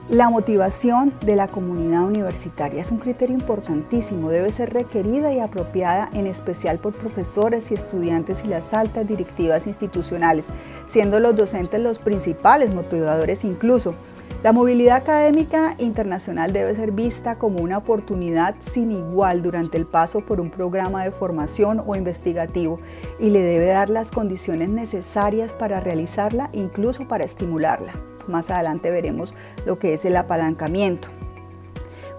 la 0.08 0.30
motivación 0.30 1.12
de 1.20 1.36
la 1.36 1.48
comunidad 1.48 2.04
universitaria 2.04 2.80
es 2.80 2.90
un 2.90 2.96
criterio 2.96 3.34
importantísimo, 3.34 4.30
debe 4.30 4.50
ser 4.52 4.72
requerida 4.72 5.34
y 5.34 5.38
apropiada 5.38 6.08
en 6.14 6.26
especial 6.26 6.78
por 6.78 6.94
profesores 6.94 7.70
y 7.70 7.74
estudiantes 7.74 8.42
y 8.42 8.48
las 8.48 8.72
altas 8.72 9.06
directivas 9.06 9.66
institucionales, 9.66 10.46
siendo 10.86 11.20
los 11.20 11.36
docentes 11.36 11.82
los 11.82 11.98
principales 11.98 12.74
motivadores 12.74 13.44
incluso. 13.44 13.94
La 14.42 14.52
movilidad 14.52 14.96
académica 14.96 15.74
internacional 15.78 16.54
debe 16.54 16.74
ser 16.74 16.92
vista 16.92 17.36
como 17.36 17.58
una 17.58 17.76
oportunidad 17.76 18.54
sin 18.60 18.92
igual 18.92 19.42
durante 19.42 19.76
el 19.76 19.84
paso 19.84 20.20
por 20.20 20.40
un 20.40 20.50
programa 20.50 21.04
de 21.04 21.10
formación 21.10 21.82
o 21.84 21.96
investigativo 21.96 22.78
y 23.18 23.28
le 23.28 23.42
debe 23.42 23.66
dar 23.66 23.90
las 23.90 24.10
condiciones 24.10 24.70
necesarias 24.70 25.52
para 25.52 25.80
realizarla, 25.80 26.48
incluso 26.54 27.06
para 27.06 27.24
estimularla. 27.24 27.92
Más 28.28 28.50
adelante 28.50 28.90
veremos 28.90 29.34
lo 29.66 29.78
que 29.78 29.94
es 29.94 30.04
el 30.04 30.16
apalancamiento. 30.16 31.08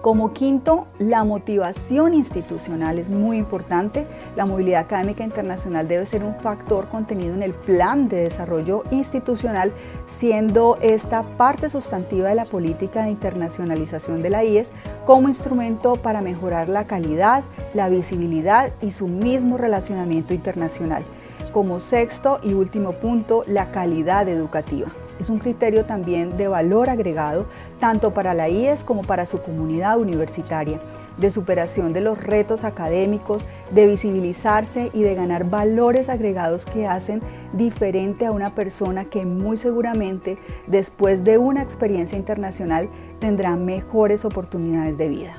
Como 0.00 0.32
quinto, 0.32 0.86
la 0.98 1.24
motivación 1.24 2.14
institucional 2.14 2.98
es 2.98 3.10
muy 3.10 3.36
importante. 3.36 4.06
La 4.34 4.46
movilidad 4.46 4.80
académica 4.80 5.24
internacional 5.24 5.88
debe 5.88 6.06
ser 6.06 6.24
un 6.24 6.36
factor 6.36 6.88
contenido 6.88 7.34
en 7.34 7.42
el 7.42 7.52
plan 7.52 8.08
de 8.08 8.22
desarrollo 8.22 8.82
institucional, 8.90 9.72
siendo 10.06 10.78
esta 10.80 11.22
parte 11.36 11.68
sustantiva 11.68 12.30
de 12.30 12.34
la 12.34 12.46
política 12.46 13.02
de 13.02 13.10
internacionalización 13.10 14.22
de 14.22 14.30
la 14.30 14.42
IES 14.42 14.68
como 15.04 15.28
instrumento 15.28 15.96
para 15.96 16.22
mejorar 16.22 16.70
la 16.70 16.86
calidad, 16.86 17.44
la 17.74 17.90
visibilidad 17.90 18.72
y 18.80 18.92
su 18.92 19.06
mismo 19.06 19.58
relacionamiento 19.58 20.32
internacional. 20.32 21.04
Como 21.52 21.78
sexto 21.78 22.40
y 22.42 22.54
último 22.54 22.92
punto, 22.92 23.44
la 23.46 23.70
calidad 23.70 24.30
educativa 24.30 24.90
es 25.20 25.30
un 25.30 25.38
criterio 25.38 25.84
también 25.84 26.36
de 26.36 26.48
valor 26.48 26.88
agregado 26.88 27.46
tanto 27.78 28.12
para 28.12 28.34
la 28.34 28.48
IES 28.48 28.84
como 28.84 29.02
para 29.02 29.26
su 29.26 29.42
comunidad 29.42 29.98
universitaria, 29.98 30.80
de 31.18 31.30
superación 31.30 31.92
de 31.92 32.00
los 32.00 32.22
retos 32.22 32.64
académicos, 32.64 33.42
de 33.70 33.86
visibilizarse 33.86 34.90
y 34.92 35.02
de 35.02 35.14
ganar 35.14 35.44
valores 35.44 36.08
agregados 36.08 36.64
que 36.64 36.86
hacen 36.86 37.20
diferente 37.52 38.26
a 38.26 38.32
una 38.32 38.54
persona 38.54 39.04
que 39.04 39.26
muy 39.26 39.56
seguramente 39.56 40.38
después 40.66 41.24
de 41.24 41.38
una 41.38 41.62
experiencia 41.62 42.16
internacional 42.16 42.88
tendrá 43.20 43.56
mejores 43.56 44.24
oportunidades 44.24 44.96
de 44.96 45.08
vida. 45.08 45.34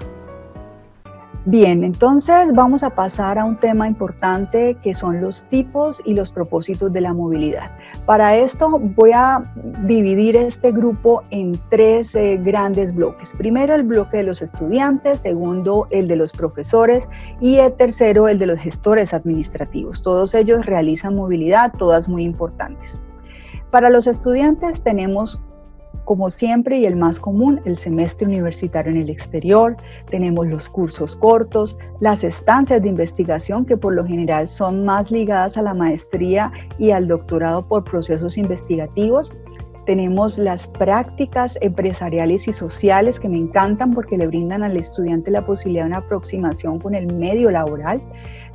Bien, 1.46 1.84
entonces 1.84 2.54
vamos 2.54 2.84
a 2.84 2.92
pasar 2.92 3.40
a 3.40 3.46
un 3.46 3.58
tema 3.58 3.88
importante 3.88 4.78
que 4.84 4.94
son 4.94 5.22
los 5.22 5.44
tipos 5.46 6.00
y 6.06 6.14
los 6.14 6.30
propósitos 6.30 6.94
de 6.94 7.02
la 7.02 7.16
movilidad. 7.16 7.72
Para 8.06 8.36
esto 8.36 8.80
voy 8.96 9.10
a 9.16 9.42
dividir 9.88 10.38
este 10.38 10.72
grupo 10.72 11.24
en 11.32 11.54
tres 11.72 12.14
eh, 12.14 12.40
grandes 12.44 12.94
bloques. 12.94 13.34
Primero 13.36 13.74
el 13.74 13.82
bloque 13.82 14.18
de 14.18 14.26
los 14.26 14.44
estudiantes, 14.44 15.22
segundo 15.22 15.88
el 15.90 16.08
de 16.08 16.16
los 16.16 16.32
profesores 16.32 17.10
y 17.40 17.56
el 17.56 17.74
tercero 17.74 18.28
el 18.28 18.38
de 18.38 18.46
los 18.46 18.60
gestores 18.60 19.12
administrativos. 19.12 20.04
Todos 20.04 20.36
ellos 20.36 20.64
realizan 20.68 21.16
movilidad, 21.16 21.74
todas 21.76 22.08
muy 22.08 22.22
importantes. 22.22 23.00
Para 23.72 23.90
los 23.90 24.06
estudiantes 24.06 24.84
tenemos 24.84 25.42
como 26.06 26.30
siempre 26.30 26.80
y 26.80 26.86
el 26.86 26.96
más 26.96 27.20
común, 27.20 27.62
el 27.66 27.78
semestre 27.78 28.28
universitario 28.28 28.92
en 28.92 28.98
el 28.98 29.10
exterior, 29.10 29.78
tenemos 30.10 30.48
los 30.48 30.68
cursos 30.68 31.16
cortos, 31.16 31.76
las 32.00 32.24
estancias 32.24 32.82
de 32.82 32.90
investigación 32.90 33.66
que 33.66 33.78
por 33.78 33.94
lo 33.94 34.06
general 34.06 34.48
son 34.48 34.84
más 34.84 35.12
ligadas 35.12 35.58
a 35.58 35.62
la 35.62 35.74
maestría 35.74 36.52
y 36.78 36.92
al 36.92 37.08
doctorado 37.08 37.68
por 37.68 37.84
procesos 37.84 38.38
investigativos. 38.38 39.32
Tenemos 39.86 40.38
las 40.38 40.68
prácticas 40.68 41.58
empresariales 41.62 42.48
y 42.48 42.54
sociales 42.54 43.20
que 43.20 43.30
me 43.30 43.38
encantan 43.38 43.94
porque 43.94 44.18
le 44.18 44.28
brindan 44.28 44.64
al 44.64 44.78
estudiante 44.78 45.32
la 45.32 45.46
posibilidad 45.46 45.84
de 45.84 45.90
una 45.90 45.98
aproximación 45.98 46.80
con 46.80 46.94
el 46.94 47.14
medio 47.14 47.50
laboral. 47.50 48.02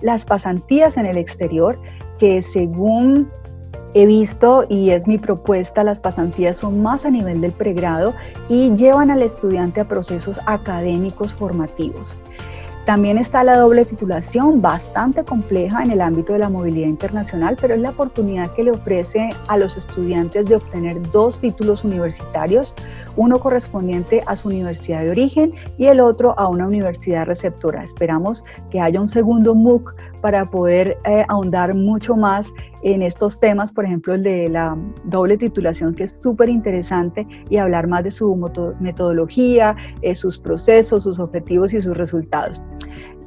Las 0.03 0.25
pasantías 0.25 0.97
en 0.97 1.07
el 1.07 1.17
exterior 1.17 1.79
que 2.19 2.43
según 2.43 3.29
he 3.95 4.07
visto 4.07 4.65
y 4.69 4.91
es 4.91 5.07
mi 5.07 5.19
propuesta, 5.19 5.85
las 5.85 6.01
pasantías 6.01 6.59
son 6.59 6.83
más 6.83 7.05
a 7.05 7.11
nivel 7.11 7.41
del 7.41 7.53
pregrado 7.53 8.15
y 8.49 8.75
llevan 8.75 9.11
al 9.11 9.23
estudiante 9.23 9.81
a 9.81 9.89
procesos 9.89 10.41
académicos 10.47 11.33
formativos. 11.33 12.17
También 12.87 13.19
está 13.19 13.43
la 13.43 13.59
doble 13.59 13.85
titulación, 13.85 14.63
bastante 14.63 15.25
compleja 15.25 15.83
en 15.83 15.91
el 15.91 16.01
ámbito 16.01 16.35
de 16.35 16.39
la 16.39 16.49
movilidad 16.49 16.87
internacional, 16.87 17.57
pero 17.61 17.75
es 17.75 17.81
la 17.81 17.91
oportunidad 17.91 18.49
que 18.53 18.63
le 18.63 18.71
ofrece 18.71 19.29
a 19.49 19.59
los 19.59 19.77
estudiantes 19.77 20.47
de 20.47 20.55
obtener 20.55 21.03
dos 21.11 21.41
títulos 21.41 21.83
universitarios, 21.83 22.75
uno 23.17 23.41
correspondiente 23.41 24.23
a 24.27 24.37
su 24.37 24.47
universidad 24.47 25.03
de 25.03 25.11
origen 25.11 25.53
y 25.79 25.87
el 25.87 25.99
otro 25.99 26.39
a 26.39 26.47
una 26.47 26.69
universidad 26.69 27.27
receptora. 27.27 27.83
Esperamos 27.83 28.45
que 28.71 28.79
haya 28.79 29.01
un 29.01 29.09
segundo 29.09 29.57
MOOC 29.57 29.93
para 30.21 30.49
poder 30.51 30.99
eh, 31.05 31.25
ahondar 31.29 31.75
mucho 31.75 32.17
más 32.17 32.53
en 32.83 33.03
estos 33.03 33.39
temas, 33.41 33.73
por 33.73 33.85
ejemplo 33.85 34.15
el 34.15 34.23
de 34.23 34.49
la 34.49 34.77
doble 35.05 35.37
titulación, 35.37 35.95
que 35.95 36.05
es 36.05 36.21
súper 36.21 36.49
interesante, 36.49 37.27
y 37.51 37.57
hablar 37.57 37.87
más 37.87 38.05
de 38.05 38.13
su 38.13 38.35
metodología, 38.81 39.77
eh, 40.03 40.15
sus 40.15 40.39
procesos, 40.39 41.03
sus 41.05 41.19
objetivos 41.19 41.73
y 41.75 41.81
sus 41.81 41.97
resultados. 41.97 42.61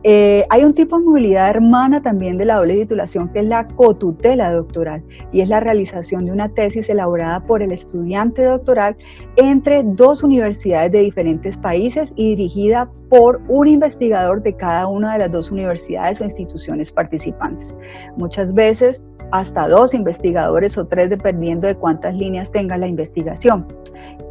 Eh, 0.03 0.45
hay 0.49 0.63
un 0.63 0.73
tipo 0.73 0.97
de 0.97 1.03
movilidad 1.03 1.49
hermana 1.49 2.01
también 2.01 2.37
de 2.37 2.45
la 2.45 2.55
doble 2.55 2.75
titulación 2.75 3.27
que 3.29 3.39
es 3.39 3.45
la 3.45 3.67
cotutela 3.67 4.49
doctoral 4.49 5.03
y 5.33 5.41
es 5.41 5.49
la 5.49 5.59
realización 5.59 6.25
de 6.25 6.31
una 6.31 6.47
tesis 6.47 6.89
elaborada 6.89 7.41
por 7.41 7.61
el 7.61 7.73
estudiante 7.73 8.43
doctoral 8.43 8.95
entre 9.35 9.83
dos 9.83 10.23
universidades 10.23 10.93
de 10.93 10.99
diferentes 10.99 11.57
países 11.57 12.13
y 12.15 12.35
dirigida 12.35 12.89
por 13.09 13.41
un 13.49 13.67
investigador 13.67 14.41
de 14.41 14.55
cada 14.55 14.87
una 14.87 15.13
de 15.13 15.19
las 15.19 15.31
dos 15.31 15.51
universidades 15.51 16.21
o 16.21 16.23
instituciones 16.23 16.91
participantes. 16.93 17.75
Muchas 18.15 18.53
veces 18.53 19.01
hasta 19.31 19.67
dos 19.67 19.93
investigadores 19.93 20.77
o 20.77 20.87
tres 20.87 21.09
dependiendo 21.09 21.67
de 21.67 21.75
cuántas 21.75 22.15
líneas 22.15 22.51
tenga 22.51 22.77
la 22.77 22.87
investigación. 22.87 23.67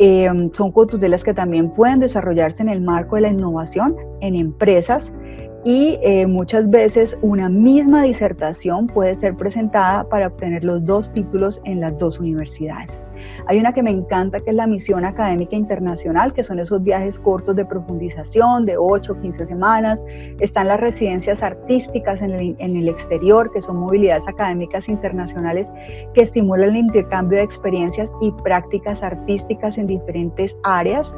Eh, 0.01 0.29
son 0.53 0.73
cotutelas 0.73 1.25
que 1.25 1.35
también 1.35 1.71
pueden 1.71 2.01
desarrollarse 2.01 2.63
en 2.63 2.69
el 2.71 2.81
marco 2.81 3.17
de 3.17 3.23
la 3.23 3.29
innovación 3.29 3.95
en 4.21 4.35
empresas 4.35 5.13
y 5.65 5.99
eh, 6.03 6.27
muchas 6.27 6.71
veces 6.71 7.19
una 7.21 7.49
misma 7.49 8.03
disertación 8.03 8.87
puede 8.87 9.15
ser 9.17 9.37
presentada 9.37 10.09
para 10.09 10.29
obtener 10.29 10.65
los 10.65 10.85
dos 10.85 11.13
títulos 11.13 11.61
en 11.65 11.81
las 11.81 11.99
dos 11.99 12.21
universidades. 12.21 12.99
Hay 13.47 13.59
una 13.59 13.73
que 13.73 13.83
me 13.83 13.91
encanta 13.91 14.39
que 14.39 14.51
es 14.51 14.57
la 14.57 14.67
misión 14.67 15.05
académica 15.05 15.57
internacional, 15.57 16.33
que 16.33 16.45
son 16.45 16.59
esos 16.59 16.83
viajes 16.83 17.19
cortos 17.19 17.57
de 17.57 17.65
profundización 17.65 18.65
de 18.67 18.77
8 18.77 19.13
o 19.13 19.21
15 19.21 19.45
semanas. 19.45 20.03
Están 20.41 20.69
las 20.69 20.81
residencias 20.81 21.43
artísticas 21.43 22.23
en 22.23 22.33
el, 22.33 22.57
en 22.59 22.77
el 22.77 22.89
exterior, 22.89 23.51
que 23.53 23.61
son 23.61 23.79
movilidades 23.79 24.29
académicas 24.29 24.89
internacionales 24.89 25.71
que 26.15 26.23
estimulan 26.23 26.71
el 26.71 26.77
intercambio 26.77 27.39
de 27.39 27.45
experiencias 27.45 28.11
y 28.21 28.31
prácticas 28.43 29.03
artísticas 29.03 29.79
en 29.79 29.87
diferentes 29.87 30.57
áreas. 30.63 31.13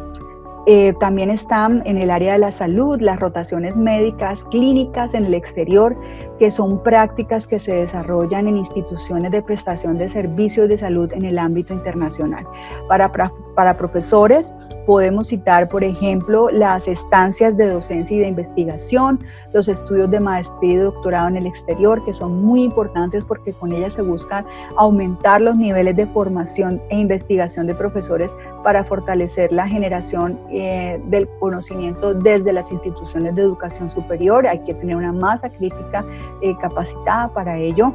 Eh, 0.66 0.92
también 1.00 1.30
están 1.30 1.82
en 1.86 1.96
el 1.96 2.10
área 2.10 2.34
de 2.34 2.38
la 2.38 2.52
salud 2.52 3.00
las 3.00 3.18
rotaciones 3.18 3.76
médicas, 3.76 4.44
clínicas 4.50 5.14
en 5.14 5.24
el 5.24 5.34
exterior, 5.34 5.96
que 6.38 6.50
son 6.50 6.82
prácticas 6.82 7.46
que 7.46 7.58
se 7.58 7.74
desarrollan 7.74 8.46
en 8.46 8.58
instituciones 8.58 9.30
de 9.30 9.42
prestación 9.42 9.96
de 9.96 10.08
servicios 10.10 10.68
de 10.68 10.76
salud 10.76 11.10
en 11.14 11.24
el 11.24 11.38
ámbito 11.38 11.72
internacional. 11.72 12.46
Para, 12.88 13.10
para 13.54 13.76
profesores 13.76 14.52
podemos 14.86 15.28
citar, 15.28 15.68
por 15.68 15.84
ejemplo, 15.84 16.48
las 16.50 16.88
estancias 16.88 17.56
de 17.56 17.68
docencia 17.68 18.16
y 18.16 18.20
de 18.20 18.28
investigación, 18.28 19.20
los 19.52 19.68
estudios 19.68 20.10
de 20.10 20.20
maestría 20.20 20.72
y 20.72 20.76
doctorado 20.76 21.28
en 21.28 21.36
el 21.36 21.46
exterior, 21.46 22.04
que 22.04 22.12
son 22.14 22.42
muy 22.42 22.64
importantes 22.64 23.24
porque 23.24 23.52
con 23.52 23.72
ellas 23.72 23.94
se 23.94 24.02
buscan 24.02 24.44
aumentar 24.76 25.40
los 25.40 25.56
niveles 25.56 25.96
de 25.96 26.06
formación 26.06 26.80
e 26.90 26.98
investigación 26.98 27.66
de 27.66 27.74
profesores 27.74 28.32
para 28.64 28.84
fortalecer 28.84 29.52
la 29.52 29.68
generación 29.68 30.38
eh, 30.50 31.00
del 31.06 31.28
conocimiento 31.38 32.14
desde 32.14 32.52
las 32.52 32.70
instituciones 32.72 33.34
de 33.34 33.42
educación 33.42 33.90
superior. 33.90 34.46
Hay 34.46 34.60
que 34.60 34.74
tener 34.74 34.96
una 34.96 35.12
masa 35.12 35.48
crítica 35.50 36.04
eh, 36.42 36.54
capacitada 36.60 37.32
para 37.32 37.58
ello. 37.58 37.92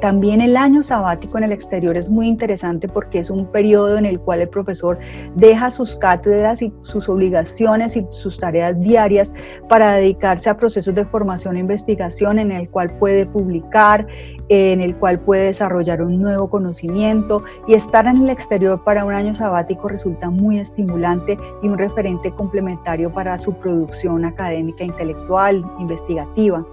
También 0.00 0.40
el 0.40 0.56
año 0.56 0.84
sabático 0.84 1.38
en 1.38 1.44
el 1.44 1.52
exterior 1.52 1.96
es 1.96 2.08
muy 2.08 2.28
interesante 2.28 2.86
porque 2.86 3.18
es 3.18 3.30
un 3.30 3.46
periodo 3.46 3.98
en 3.98 4.06
el 4.06 4.20
cual 4.20 4.40
el 4.40 4.48
profesor 4.48 4.96
deja 5.34 5.72
sus 5.72 5.96
cátedras 5.96 6.62
y 6.62 6.72
sus 6.82 7.08
obligaciones 7.08 7.96
y 7.96 8.06
sus 8.12 8.38
tareas 8.38 8.80
diarias 8.80 9.32
para 9.68 9.94
dedicarse 9.94 10.50
a 10.50 10.56
procesos 10.56 10.94
de 10.94 11.04
formación 11.04 11.56
e 11.56 11.60
investigación 11.60 12.38
en 12.38 12.52
el 12.52 12.68
cual 12.70 12.96
puede 12.98 13.26
publicar, 13.26 14.06
en 14.48 14.80
el 14.80 14.94
cual 14.96 15.18
puede 15.18 15.46
desarrollar 15.46 16.00
un 16.00 16.22
nuevo 16.22 16.48
conocimiento 16.48 17.42
y 17.66 17.74
estar 17.74 18.06
en 18.06 18.18
el 18.18 18.30
exterior 18.30 18.84
para 18.84 19.04
un 19.04 19.14
año 19.14 19.34
sabático 19.34 19.88
resulta 19.88 20.30
muy 20.30 20.60
estimulante 20.60 21.36
y 21.60 21.68
un 21.68 21.76
referente 21.76 22.30
complementario 22.30 23.10
para 23.10 23.36
su 23.36 23.52
producción 23.52 24.24
académica, 24.24 24.84
intelectual, 24.84 25.64
investigativa. 25.80 26.64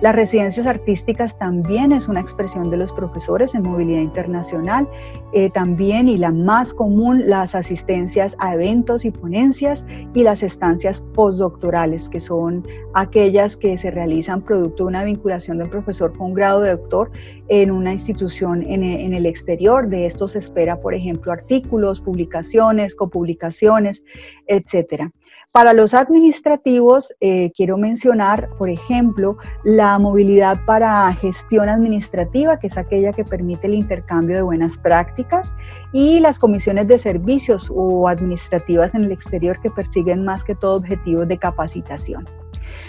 Las 0.00 0.14
residencias 0.14 0.66
artísticas 0.66 1.38
también 1.38 1.92
es 1.92 2.08
una 2.08 2.20
expresión 2.20 2.68
de 2.68 2.76
los 2.76 2.92
profesores 2.92 3.54
en 3.54 3.62
movilidad 3.62 4.00
internacional, 4.00 4.88
eh, 5.32 5.50
también 5.50 6.08
y 6.08 6.18
la 6.18 6.30
más 6.30 6.74
común 6.74 7.22
las 7.26 7.54
asistencias 7.54 8.36
a 8.38 8.54
eventos 8.54 9.04
y 9.04 9.10
ponencias 9.10 9.86
y 10.14 10.22
las 10.22 10.42
estancias 10.42 11.02
postdoctorales, 11.14 12.08
que 12.08 12.20
son 12.20 12.66
aquellas 12.94 13.56
que 13.56 13.78
se 13.78 13.90
realizan 13.90 14.42
producto 14.42 14.84
de 14.84 14.88
una 14.88 15.04
vinculación 15.04 15.58
de 15.58 15.64
un 15.64 15.70
profesor 15.70 16.16
con 16.16 16.34
grado 16.34 16.60
de 16.60 16.70
doctor 16.72 17.10
en 17.48 17.70
una 17.70 17.92
institución 17.92 18.62
en, 18.62 18.82
en 18.82 19.14
el 19.14 19.26
exterior. 19.26 19.88
De 19.88 20.06
esto 20.06 20.28
se 20.28 20.38
espera, 20.38 20.80
por 20.80 20.94
ejemplo, 20.94 21.32
artículos, 21.32 22.00
publicaciones, 22.00 22.94
copublicaciones, 22.94 24.02
etcétera. 24.46 25.12
Para 25.52 25.72
los 25.72 25.94
administrativos, 25.94 27.12
eh, 27.20 27.52
quiero 27.54 27.76
mencionar, 27.76 28.48
por 28.58 28.68
ejemplo, 28.68 29.36
la 29.62 29.98
movilidad 29.98 30.58
para 30.66 31.12
gestión 31.14 31.68
administrativa, 31.68 32.58
que 32.58 32.66
es 32.66 32.76
aquella 32.76 33.12
que 33.12 33.24
permite 33.24 33.66
el 33.66 33.74
intercambio 33.74 34.36
de 34.36 34.42
buenas 34.42 34.78
prácticas, 34.78 35.54
y 35.92 36.18
las 36.20 36.38
comisiones 36.38 36.88
de 36.88 36.98
servicios 36.98 37.70
o 37.74 38.08
administrativas 38.08 38.94
en 38.94 39.04
el 39.04 39.12
exterior 39.12 39.60
que 39.60 39.70
persiguen 39.70 40.24
más 40.24 40.42
que 40.42 40.54
todo 40.54 40.76
objetivos 40.76 41.28
de 41.28 41.38
capacitación. 41.38 42.26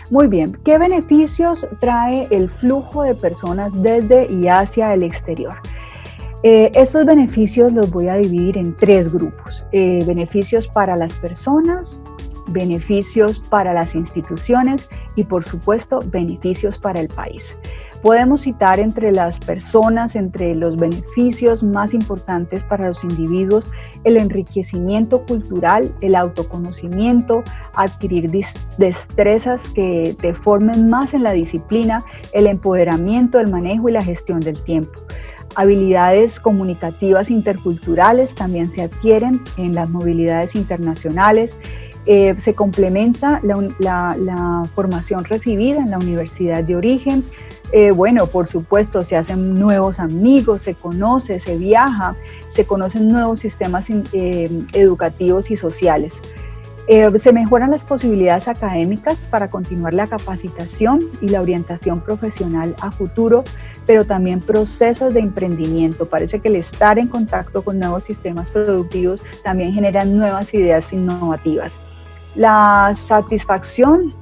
Muy 0.10 0.28
bien, 0.28 0.58
¿qué 0.64 0.78
beneficios 0.78 1.68
trae 1.80 2.28
el 2.32 2.50
flujo 2.50 3.04
de 3.04 3.14
personas 3.14 3.80
desde 3.82 4.32
y 4.32 4.48
hacia 4.48 4.94
el 4.94 5.04
exterior? 5.04 5.56
Eh, 6.44 6.72
estos 6.76 7.06
beneficios 7.06 7.74
los 7.74 7.90
voy 7.90 8.08
a 8.08 8.16
dividir 8.18 8.58
en 8.58 8.76
tres 8.78 9.12
grupos. 9.12 9.66
Eh, 9.72 10.04
beneficios 10.06 10.68
para 10.68 10.96
las 10.96 11.14
personas, 11.16 12.00
beneficios 12.48 13.40
para 13.40 13.74
las 13.74 13.96
instituciones 13.96 14.88
y 15.16 15.24
por 15.24 15.44
supuesto 15.44 16.02
beneficios 16.06 16.78
para 16.80 17.00
el 17.00 17.08
país. 17.08 17.56
Podemos 18.06 18.42
citar 18.42 18.80
entre 18.80 19.12
las 19.12 19.40
personas, 19.40 20.16
entre 20.16 20.54
los 20.54 20.78
beneficios 20.78 21.64
más 21.64 21.96
importantes 21.96 22.64
para 22.64 22.86
los 22.88 23.04
individuos, 23.04 23.68
el 24.04 24.18
enriquecimiento 24.18 25.26
cultural, 25.26 25.92
el 26.02 26.14
autoconocimiento, 26.14 27.44
adquirir 27.74 28.30
destrezas 28.78 29.68
que 29.70 30.16
te 30.22 30.36
formen 30.36 30.88
más 30.88 31.16
en 31.16 31.24
la 31.24 31.32
disciplina, 31.32 32.06
el 32.32 32.46
empoderamiento, 32.46 33.40
el 33.40 33.50
manejo 33.50 33.90
y 33.90 33.94
la 33.94 34.04
gestión 34.04 34.40
del 34.40 34.62
tiempo. 34.64 35.02
Habilidades 35.56 36.40
comunicativas 36.40 37.32
interculturales 37.32 38.36
también 38.36 38.70
se 38.70 38.84
adquieren 38.84 39.42
en 39.58 39.74
las 39.74 39.90
movilidades 39.90 40.54
internacionales 40.54 41.58
eh, 42.08 42.36
se 42.38 42.54
complementa 42.54 43.42
la, 43.42 44.64
formación 44.76 45.24
recibida 45.24 45.80
en 45.80 45.90
la 45.90 45.98
universidad 45.98 46.64
de 46.64 46.76
origen. 46.76 47.24
Eh, 47.72 47.92
bueno, 47.92 48.28
por 48.28 48.46
supuesto, 48.46 49.04
se 49.04 49.16
hacen 49.16 49.54
nuevos 49.54 50.00
amigos, 50.00 50.62
se 50.62 50.76
conoce, 50.76 51.40
se 51.40 51.58
viaja, 51.58 52.16
se 52.50 52.66
conocen 52.66 53.08
nuevos 53.08 53.40
sistemas 53.40 53.88
eh, 53.90 54.50
educativos 54.74 55.50
y 55.50 55.56
sociales. 55.56 56.22
se 56.88 57.34
mejoran 57.34 57.72
las 57.72 57.84
posibilidades 57.84 58.48
académicas 58.48 59.28
para 59.28 59.50
continuar 59.50 59.96
la 59.96 60.06
capacitación 60.06 61.10
y 61.22 61.30
la 61.30 61.42
orientación 61.42 62.00
profesional 62.02 62.76
a 62.80 62.92
futuro, 62.92 63.44
pero 63.88 64.06
también 64.06 64.40
procesos 64.40 65.12
de 65.12 65.22
emprendimiento. 65.22 66.06
Parece 66.06 66.40
que 66.40 66.50
el 66.50 66.58
estar 66.58 67.00
en 67.00 67.08
contacto 67.08 67.64
con 67.64 67.80
nuevos 67.80 68.04
sistemas 68.04 68.52
productivos 68.52 69.24
también 69.44 69.74
genera 69.74 70.06
nuevas 70.06 70.54
ideas 70.54 70.94
innovativas. 70.94 71.80
La 72.36 72.92
satisfacción 72.96 74.14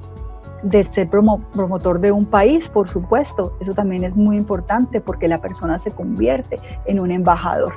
de 0.62 0.84
ser 0.84 1.10
promotor 1.10 2.00
de 2.00 2.12
un 2.12 2.24
país, 2.24 2.68
por 2.68 2.88
supuesto, 2.88 3.56
eso 3.60 3.74
también 3.74 4.04
es 4.04 4.16
muy 4.16 4.36
importante 4.36 5.00
porque 5.00 5.26
la 5.26 5.40
persona 5.40 5.80
se 5.80 5.90
convierte 5.90 6.60
en 6.86 7.00
un 7.00 7.10
embajador. 7.10 7.74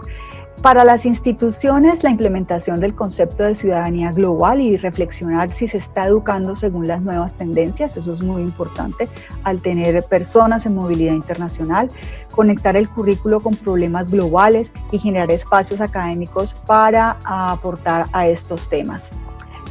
Para 0.62 0.84
las 0.84 1.08
instituciones, 1.08 2.04
la 2.04 2.12
implementación 2.12 2.80
del 2.80 2.94
concepto 2.94 3.44
de 3.44 3.56
ciudadanía 3.56 4.12
global 4.12 4.62
y 4.62 4.78
reflexionar 4.78 5.54
si 5.54 5.68
se 5.68 5.80
está 5.80 6.06
educando 6.06 6.56
según 6.56 6.88
las 6.88 7.02
nuevas 7.02 7.36
tendencias, 7.36 7.98
eso 7.98 8.14
es 8.14 8.22
muy 8.22 8.44
importante. 8.44 9.10
Al 9.44 9.60
tener 9.62 10.04
personas 10.04 10.68
en 10.68 10.76
movilidad 10.76 11.14
internacional, 11.14 11.90
conectar 12.32 12.78
el 12.78 12.88
currículo 12.90 13.40
con 13.40 13.56
problemas 13.56 14.12
globales 14.12 14.72
y 14.92 15.00
generar 15.00 15.32
espacios 15.32 15.82
académicos 15.82 16.56
para 16.68 17.18
aportar 17.24 18.06
a 18.14 18.28
estos 18.28 18.70
temas 18.70 19.12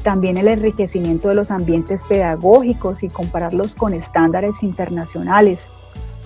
también 0.06 0.38
el 0.38 0.46
enriquecimiento 0.46 1.28
de 1.28 1.34
los 1.34 1.50
ambientes 1.50 2.04
pedagógicos 2.04 3.02
y 3.02 3.08
compararlos 3.08 3.74
con 3.74 3.92
estándares 3.92 4.62
internacionales. 4.62 5.66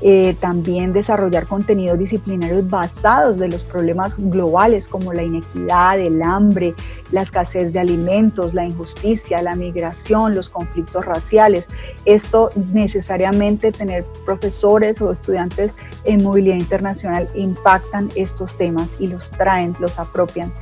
Eh, 0.02 0.36
también 0.38 0.92
desarrollar 0.92 1.46
contenidos 1.46 1.98
disciplinarios 1.98 2.68
basados 2.68 3.38
de 3.38 3.48
los 3.48 3.62
problemas 3.62 4.16
globales 4.18 4.86
como 4.86 5.14
la 5.14 5.22
inequidad, 5.22 5.98
el 5.98 6.22
hambre, 6.22 6.74
la 7.10 7.22
escasez 7.22 7.72
de 7.72 7.80
alimentos, 7.80 8.52
la 8.52 8.66
injusticia, 8.66 9.40
la 9.40 9.54
migración, 9.54 10.34
los 10.34 10.50
conflictos 10.50 11.06
raciales. 11.06 11.66
Esto 12.04 12.50
necesariamente 12.74 13.72
tener 13.72 14.04
profesores 14.26 15.00
o 15.00 15.10
estudiantes 15.10 15.72
en 16.04 16.22
movilidad 16.22 16.56
internacional 16.56 17.28
impactan 17.34 18.10
estos 18.14 18.58
temas 18.58 18.94
y 18.98 19.06
los 19.06 19.30
traen, 19.30 19.74
los 19.80 19.98
apropian 19.98 20.52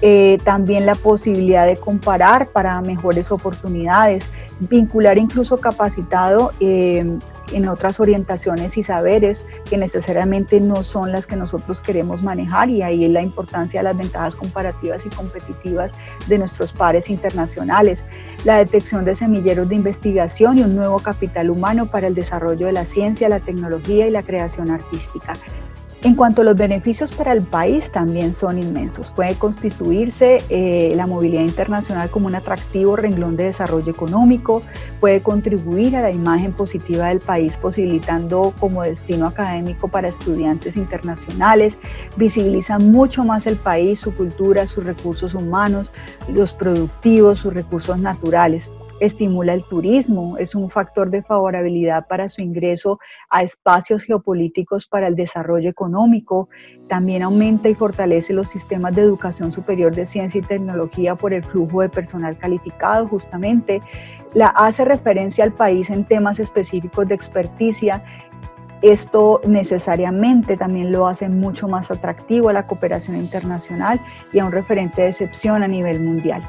eh, 0.00 0.38
también 0.44 0.86
la 0.86 0.94
posibilidad 0.94 1.66
de 1.66 1.76
comparar 1.76 2.48
para 2.50 2.80
mejores 2.80 3.32
oportunidades, 3.32 4.24
vincular 4.60 5.18
incluso 5.18 5.58
capacitado 5.58 6.52
eh, 6.60 7.04
en 7.52 7.68
otras 7.68 7.98
orientaciones 7.98 8.76
y 8.76 8.82
saberes 8.82 9.44
que 9.68 9.76
necesariamente 9.76 10.60
no 10.60 10.84
son 10.84 11.10
las 11.10 11.26
que 11.26 11.36
nosotros 11.36 11.80
queremos 11.80 12.22
manejar 12.22 12.70
y 12.70 12.82
ahí 12.82 13.04
es 13.04 13.10
la 13.10 13.22
importancia 13.22 13.80
de 13.80 13.84
las 13.84 13.96
ventajas 13.96 14.36
comparativas 14.36 15.04
y 15.04 15.08
competitivas 15.08 15.92
de 16.28 16.38
nuestros 16.38 16.72
pares 16.72 17.10
internacionales, 17.10 18.04
la 18.44 18.58
detección 18.58 19.04
de 19.04 19.14
semilleros 19.14 19.68
de 19.68 19.76
investigación 19.76 20.58
y 20.58 20.62
un 20.62 20.76
nuevo 20.76 20.98
capital 21.00 21.50
humano 21.50 21.86
para 21.86 22.06
el 22.06 22.14
desarrollo 22.14 22.66
de 22.66 22.72
la 22.72 22.86
ciencia, 22.86 23.28
la 23.28 23.40
tecnología 23.40 24.06
y 24.06 24.10
la 24.10 24.22
creación 24.22 24.70
artística. 24.70 25.34
En 26.04 26.14
cuanto 26.14 26.42
a 26.42 26.44
los 26.44 26.56
beneficios 26.56 27.10
para 27.10 27.32
el 27.32 27.42
país, 27.42 27.90
también 27.90 28.32
son 28.32 28.62
inmensos. 28.62 29.10
Puede 29.10 29.34
constituirse 29.34 30.44
eh, 30.48 30.92
la 30.94 31.08
movilidad 31.08 31.42
internacional 31.42 32.08
como 32.08 32.28
un 32.28 32.36
atractivo 32.36 32.94
renglón 32.94 33.36
de 33.36 33.44
desarrollo 33.44 33.90
económico, 33.90 34.62
puede 35.00 35.22
contribuir 35.22 35.96
a 35.96 36.02
la 36.02 36.12
imagen 36.12 36.52
positiva 36.52 37.08
del 37.08 37.18
país, 37.18 37.56
posibilitando 37.56 38.54
como 38.60 38.84
destino 38.84 39.26
académico 39.26 39.88
para 39.88 40.06
estudiantes 40.06 40.76
internacionales, 40.76 41.76
visibiliza 42.16 42.78
mucho 42.78 43.24
más 43.24 43.46
el 43.48 43.56
país, 43.56 43.98
su 43.98 44.14
cultura, 44.14 44.68
sus 44.68 44.84
recursos 44.84 45.34
humanos, 45.34 45.90
los 46.32 46.52
productivos, 46.52 47.40
sus 47.40 47.52
recursos 47.52 47.98
naturales 47.98 48.70
estimula 49.00 49.54
el 49.54 49.64
turismo, 49.64 50.36
es 50.38 50.54
un 50.54 50.70
factor 50.70 51.10
de 51.10 51.22
favorabilidad 51.22 52.06
para 52.06 52.28
su 52.28 52.40
ingreso 52.40 52.98
a 53.30 53.42
espacios 53.42 54.02
geopolíticos 54.02 54.86
para 54.86 55.08
el 55.08 55.14
desarrollo 55.14 55.70
económico, 55.70 56.48
también 56.88 57.22
aumenta 57.22 57.68
y 57.68 57.74
fortalece 57.74 58.32
los 58.32 58.48
sistemas 58.48 58.94
de 58.96 59.02
educación 59.02 59.52
superior 59.52 59.94
de 59.94 60.06
ciencia 60.06 60.38
y 60.38 60.42
tecnología 60.42 61.14
por 61.14 61.32
el 61.32 61.44
flujo 61.44 61.82
de 61.82 61.88
personal 61.88 62.36
calificado 62.36 63.06
justamente, 63.08 63.80
la 64.34 64.48
hace 64.48 64.84
referencia 64.84 65.44
al 65.44 65.52
país 65.52 65.90
en 65.90 66.04
temas 66.04 66.38
específicos 66.38 67.08
de 67.08 67.14
experticia. 67.14 68.02
Esto 68.82 69.40
necesariamente 69.46 70.56
también 70.56 70.92
lo 70.92 71.08
hace 71.08 71.28
mucho 71.28 71.66
más 71.66 71.90
atractivo 71.90 72.48
a 72.48 72.52
la 72.52 72.66
cooperación 72.66 73.16
internacional 73.16 74.00
y 74.32 74.38
a 74.38 74.44
un 74.44 74.52
referente 74.52 75.02
de 75.02 75.08
excepción 75.08 75.62
a 75.62 75.68
nivel 75.68 76.00
mundial. 76.00 76.42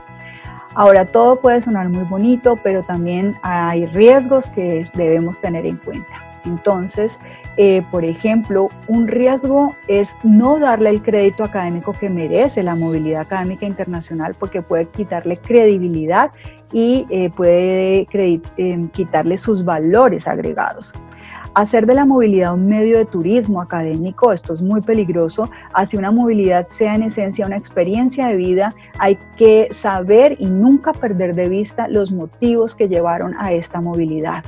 Ahora, 0.80 1.04
todo 1.04 1.42
puede 1.42 1.62
sonar 1.62 1.90
muy 1.90 2.06
bonito, 2.06 2.58
pero 2.64 2.84
también 2.84 3.36
hay 3.42 3.86
riesgos 3.88 4.48
que 4.48 4.88
debemos 4.94 5.38
tener 5.38 5.66
en 5.66 5.76
cuenta. 5.76 6.24
Entonces, 6.46 7.20
eh, 7.58 7.82
por 7.92 8.06
ejemplo, 8.06 8.70
un 8.88 9.10
riesgo 9.10 9.76
es 9.90 10.16
no 10.24 10.58
darle 10.58 10.92
el 10.92 11.02
crédito 11.02 11.44
académico 11.44 11.92
que 11.92 12.10
merece 12.10 12.64
la 12.64 12.76
movilidad 12.76 13.24
académica 13.24 13.66
internacional 13.66 14.38
porque 14.40 14.62
puede 14.62 14.86
quitarle 14.86 15.36
credibilidad 15.36 16.32
y 16.72 17.06
eh, 17.10 17.30
puede 17.30 18.08
eh, 18.14 18.88
quitarle 18.94 19.38
sus 19.38 19.66
valores 19.66 20.28
agregados. 20.28 20.94
Hacer 21.60 21.86
de 21.86 21.94
la 21.94 22.06
movilidad 22.06 22.54
un 22.54 22.68
medio 22.68 22.98
de 22.98 23.04
turismo 23.04 23.62
académico, 23.62 24.32
esto 24.32 24.54
es 24.54 24.62
muy 24.62 24.80
peligroso, 24.80 25.44
así 25.74 25.98
una 25.98 26.10
movilidad 26.10 26.70
sea 26.70 26.96
en 26.96 27.04
esencia 27.04 27.46
una 27.46 27.58
experiencia 27.58 28.28
de 28.28 28.38
vida, 28.38 28.74
hay 28.98 29.18
que 29.36 29.68
saber 29.72 30.38
y 30.40 30.46
nunca 30.46 30.94
perder 30.94 31.36
de 31.36 31.50
vista 31.50 31.90
los 31.90 32.14
motivos 32.14 32.76
que 32.76 32.88
llevaron 32.88 33.36
a 33.38 33.52
esta 33.52 33.82
movilidad 33.82 34.46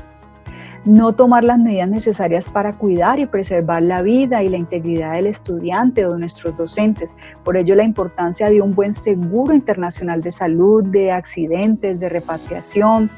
no 0.86 1.13
tomar 1.13 1.43
las 1.43 1.60
medidas 1.60 1.89
necesarias 1.89 2.50
para 2.50 2.74
cuidar 2.74 3.19
y 3.19 3.28
preservar 3.28 3.84
la 3.84 4.02
vida 4.02 4.41
y 4.41 4.50
la 4.50 4.58
integridad 4.58 5.13
del 5.13 5.28
estudiante 5.28 6.06
o 6.08 6.13
de 6.13 6.19
nuestros 6.19 6.58
docentes. 6.58 7.13
Por 7.43 7.56
ello, 7.56 7.76
la 7.76 7.84
importancia 7.84 8.50
de 8.50 8.62
un 8.62 8.74
buen 8.74 8.95
seguro 8.95 9.54
internacional 9.54 10.21
de 10.21 10.32
salud, 10.32 10.84
de 10.84 11.12
accidentes, 11.12 12.00
de 12.00 12.10
repatriación, 12.10 13.12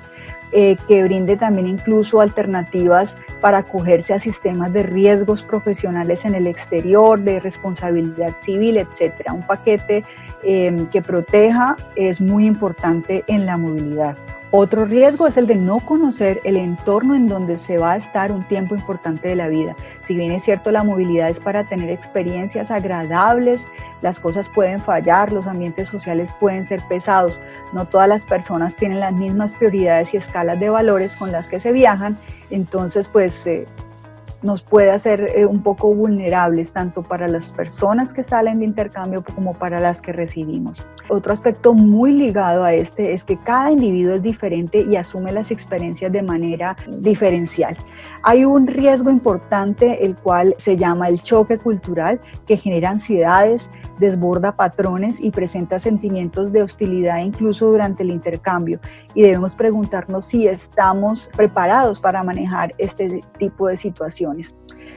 eh, 0.53 0.77
que 0.87 1.03
brinde 1.03 1.35
también 1.35 1.67
incluso 1.67 2.21
alternativas 2.21 3.15
para 3.41 3.59
acogerse 3.59 4.13
a 4.13 4.19
sistemas 4.19 4.71
de 4.71 4.83
riesgos 4.83 5.41
profesionales 5.41 6.25
en 6.25 6.35
el 6.35 6.47
exterior, 6.47 7.19
de 7.19 7.39
responsabilidad 7.39 8.35
civil, 8.41 8.77
etcétera. 8.77 9.33
Un 9.33 9.41
paquete 9.41 10.03
eh, 10.43 10.85
que 10.91 11.01
proteja 11.01 11.75
es 11.95 12.21
muy 12.21 12.45
importante 12.45 13.23
en 13.27 13.45
la 13.45 13.57
movilidad. 13.57 14.15
Otro 14.55 14.85
riesgo 14.85 15.25
es 15.25 15.35
el 15.37 15.47
de 15.47 15.55
no 15.55 15.79
conocer 15.79 16.39
el 16.43 16.57
entorno 16.57 17.15
en 17.15 17.27
donde 17.27 17.57
se 17.57 17.79
va 17.79 17.93
a 17.93 17.97
estar 17.97 18.31
un 18.31 18.47
tiempo 18.47 18.75
importante 18.75 19.27
de 19.27 19.35
la 19.35 19.47
vida. 19.47 19.75
Si 20.05 20.15
bien 20.15 20.31
es 20.31 20.43
cierto 20.43 20.71
la 20.71 20.83
movilidad 20.83 21.27
es 21.27 21.39
para 21.39 21.63
tener 21.63 21.89
experiencias 21.89 22.69
agradables, 22.69 23.65
las 24.03 24.19
cosas 24.19 24.49
pueden 24.49 24.79
fallar, 24.79 25.33
los 25.33 25.47
ambientes 25.47 25.89
sociales 25.89 26.35
pueden 26.39 26.65
ser 26.65 26.83
pesados. 26.87 27.41
No 27.73 27.87
todas 27.87 28.07
las 28.07 28.27
personas 28.27 28.75
tienen 28.75 28.99
las 28.99 29.13
mismas 29.13 29.55
prioridades 29.55 30.13
y 30.13 30.17
escalas 30.17 30.59
de 30.59 30.69
valores 30.69 31.15
con 31.15 31.31
las 31.31 31.47
que 31.47 31.59
se 31.59 31.71
viajan, 31.71 32.15
entonces 32.51 33.07
pues 33.07 33.47
eh, 33.47 33.65
nos 34.43 34.61
puede 34.61 34.91
hacer 34.91 35.31
eh, 35.35 35.45
un 35.45 35.63
poco 35.63 35.93
vulnerables 35.93 36.71
tanto 36.71 37.01
para 37.01 37.27
las 37.27 37.51
personas 37.51 38.13
que 38.13 38.23
salen 38.23 38.59
de 38.59 38.65
intercambio 38.65 39.23
como 39.23 39.53
para 39.53 39.79
las 39.79 40.01
que 40.01 40.11
recibimos. 40.11 40.85
Otro 41.09 41.33
aspecto 41.33 41.73
muy 41.73 42.11
ligado 42.11 42.63
a 42.63 42.73
este 42.73 43.13
es 43.13 43.23
que 43.23 43.37
cada 43.37 43.71
individuo 43.71 44.15
es 44.15 44.21
diferente 44.21 44.81
y 44.81 44.95
asume 44.95 45.31
las 45.31 45.51
experiencias 45.51 46.11
de 46.11 46.21
manera 46.21 46.75
diferencial. 47.01 47.75
Hay 48.23 48.45
un 48.45 48.67
riesgo 48.67 49.09
importante 49.09 50.05
el 50.05 50.15
cual 50.15 50.55
se 50.57 50.77
llama 50.77 51.07
el 51.07 51.21
choque 51.21 51.57
cultural 51.57 52.19
que 52.45 52.57
genera 52.57 52.89
ansiedades, 52.89 53.69
desborda 53.99 54.55
patrones 54.55 55.19
y 55.19 55.31
presenta 55.31 55.79
sentimientos 55.79 56.51
de 56.51 56.63
hostilidad 56.63 57.19
incluso 57.19 57.67
durante 57.67 58.03
el 58.03 58.11
intercambio 58.11 58.79
y 59.13 59.23
debemos 59.23 59.55
preguntarnos 59.55 60.25
si 60.25 60.47
estamos 60.47 61.29
preparados 61.35 61.99
para 61.99 62.23
manejar 62.23 62.73
este 62.77 63.21
tipo 63.37 63.67
de 63.67 63.77
situaciones. 63.77 64.32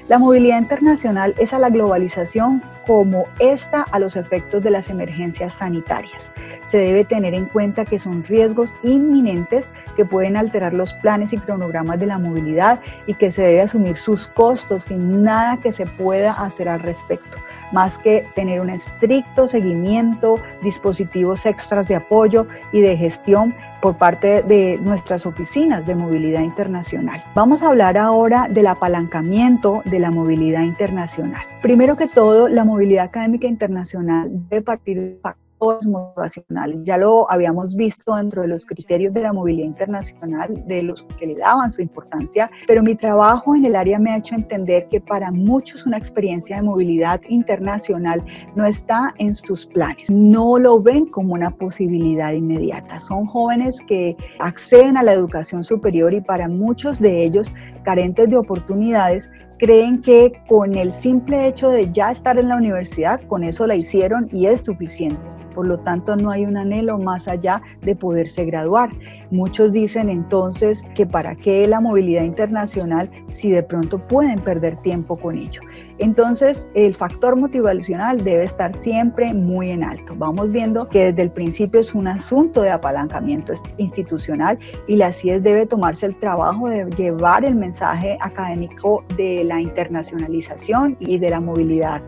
La 0.09 0.21
movilidad 0.21 0.59
internacional 0.59 1.35
es 1.37 1.53
a 1.53 1.59
la 1.59 1.69
globalización 1.69 2.63
como 2.87 3.25
esta 3.41 3.83
a 3.83 3.99
los 3.99 4.15
efectos 4.15 4.63
de 4.63 4.71
las 4.71 4.89
emergencias 4.89 5.55
sanitarias. 5.55 6.31
Se 6.65 6.79
debe 6.79 7.05
tener 7.05 7.35
en 7.35 7.47
cuenta 7.47 7.85
que 7.85 7.99
son 7.99 8.23
riesgos 8.23 8.73
inminentes 8.85 9.69
que 9.97 10.05
pueden 10.05 10.37
alterar 10.37 10.75
los 10.75 10.95
planes 10.95 11.33
y 11.33 11.39
cronogramas 11.39 11.99
de 11.99 12.07
la 12.07 12.19
movilidad 12.19 12.81
y 13.07 13.15
que 13.15 13.33
se 13.33 13.43
debe 13.43 13.63
asumir 13.63 13.97
sus 13.97 14.29
costos 14.29 14.85
sin 14.85 15.25
nada 15.25 15.59
que 15.59 15.73
se 15.73 15.87
pueda 15.87 16.33
hacer 16.33 16.69
al 16.69 16.81
respecto 16.81 17.39
más 17.73 17.99
que 17.99 18.27
tener 18.35 18.61
un 18.61 18.71
estricto 18.71 19.49
seguimiento, 19.49 20.37
dispositivos 20.63 21.47
extras 21.47 21.89
de 21.89 21.97
apoyo 21.97 22.47
y 22.73 22.81
de 22.81 22.97
gestión 22.97 23.55
por 23.81 23.97
parte 23.97 24.43
de 24.43 24.79
nuestras 24.83 25.27
oficinas 25.27 25.87
de 25.87 25.95
movilidad 25.95 26.43
internacional. 26.43 27.23
Vamos 27.35 27.63
a 27.63 27.69
hablar 27.69 27.99
ahora 27.99 28.49
del 28.49 28.67
apalancamiento 28.67 29.83
de 29.85 30.01
la 30.01 30.11
movilidad 30.11 30.63
internacional. 30.63 31.43
Primero 31.63 31.97
que 31.97 32.09
todo, 32.09 32.49
la 32.49 32.65
movilidad 32.65 33.05
académica 33.05 33.47
internacional 33.47 34.29
debe 34.49 34.63
partir 34.63 35.01
de 35.01 35.19
motivacionales. 35.61 36.81
Ya 36.83 36.99
lo 36.99 37.31
habíamos 37.31 37.75
visto 37.75 38.15
dentro 38.15 38.43
de 38.43 38.49
los 38.49 38.67
criterios 38.67 39.13
de 39.15 39.23
la 39.23 39.33
movilidad 39.33 39.67
internacional, 39.67 40.67
de 40.67 40.83
los 40.83 41.03
que 41.19 41.27
le 41.27 41.35
daban 41.37 41.73
su 41.73 41.83
importancia, 41.83 42.51
pero 42.67 42.83
mi 42.83 42.95
trabajo 42.95 43.55
en 43.55 43.65
el 43.65 43.77
área 43.77 43.99
me 43.99 44.13
ha 44.13 44.19
hecho 44.19 44.35
entender 44.35 44.89
que 44.89 45.01
para 45.01 45.31
muchos 45.31 45.87
una 45.87 45.99
experiencia 45.99 46.57
de 46.57 46.63
movilidad 46.63 47.21
internacional 47.29 48.23
no 48.55 48.67
está 48.67 49.15
en 49.19 49.35
sus 49.35 49.67
planes, 49.67 50.11
no 50.11 50.59
lo 50.59 50.81
ven 50.81 51.07
como 51.07 51.35
una 51.35 51.51
posibilidad 51.51 52.33
inmediata. 52.33 52.99
Son 52.99 53.27
jóvenes 53.27 53.79
que 53.89 54.17
acceden 54.39 54.97
a 54.97 55.03
la 55.03 55.13
educación 55.13 55.65
superior 55.65 56.13
y 56.13 56.21
para 56.21 56.49
muchos 56.49 57.01
de 57.01 57.25
ellos 57.25 57.53
carentes 57.87 58.29
de 58.29 58.37
oportunidades, 58.37 59.31
creen 59.59 60.03
que 60.03 60.33
con 60.49 60.75
el 60.77 60.93
simple 60.93 61.47
hecho 61.47 61.69
de 61.69 61.91
ya 61.91 62.11
estar 62.11 62.39
en 62.39 62.49
la 62.49 62.57
universidad, 62.57 63.21
con 63.23 63.43
eso 63.45 63.67
la 63.67 63.77
hicieron 63.77 64.29
y 64.33 64.47
es 64.47 64.61
suficiente. 64.61 65.19
Por 65.55 65.67
lo 65.67 65.79
tanto, 65.79 66.17
no 66.17 66.31
hay 66.31 66.45
un 66.45 66.59
anhelo 66.59 66.99
más 66.99 67.27
allá 67.29 67.63
de 67.81 67.97
poderse 67.97 68.45
graduar. 68.45 68.91
Muchos 69.31 69.73
dicen 69.73 70.11
entonces 70.11 70.85
que 70.95 71.07
para 71.07 71.35
qué 71.35 71.67
la 71.67 71.81
movilidad 71.81 72.25
internacional 72.25 73.11
si 73.31 73.51
de 73.51 73.63
pronto 73.63 73.99
pueden 73.99 74.39
perder 74.39 74.77
tiempo 74.83 75.17
con 75.17 75.39
ello. 75.39 75.63
Entonces, 75.99 76.67
el 76.75 76.95
factor 76.95 77.37
motivacional 77.37 78.23
debe 78.23 78.45
estar 78.45 78.75
siempre 78.75 79.33
muy 79.33 79.71
en 79.71 79.83
alto. 79.83 80.15
Vamos 80.17 80.53
viendo 80.53 80.89
que 80.89 81.07
desde 81.07 81.23
el 81.23 81.31
principio 81.31 81.81
es 81.81 81.95
un 81.95 82.07
asunto 82.07 82.61
de 82.63 82.71
apalancamiento 82.71 83.55
institucional 83.79 84.59
y 84.87 84.97
la 84.97 85.11
CIES 85.11 85.43
debe 85.43 85.65
tomarse 85.65 86.07
el 86.07 86.17
trabajo 86.17 86.69
de 86.69 86.85
llevar 86.97 87.45
el 87.45 87.55
mensaje 87.55 88.19
académico 88.21 89.05
de 89.17 89.45
la 89.45 89.61
internacionalización 89.61 90.97
y 91.01 91.19
de 91.19 91.31
la 91.31 91.41
movilidad 91.41 92.03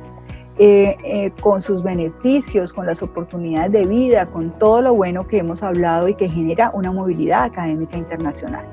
eh, 0.61 0.97
eh, 1.05 1.31
con 1.41 1.63
sus 1.63 1.85
beneficios, 1.85 2.73
con 2.73 2.85
las 2.85 3.01
oportunidades 3.01 3.71
de 3.71 3.85
vida, 3.85 4.27
con 4.27 4.51
todo 4.59 4.83
lo 4.83 4.93
bueno 4.93 5.25
que 5.25 5.39
hemos 5.39 5.63
hablado 5.63 6.09
y 6.09 6.15
que 6.15 6.29
genera 6.29 6.73
una 6.75 6.91
movilidad 6.91 7.45
académica 7.45 7.97
internacional. 7.97 8.67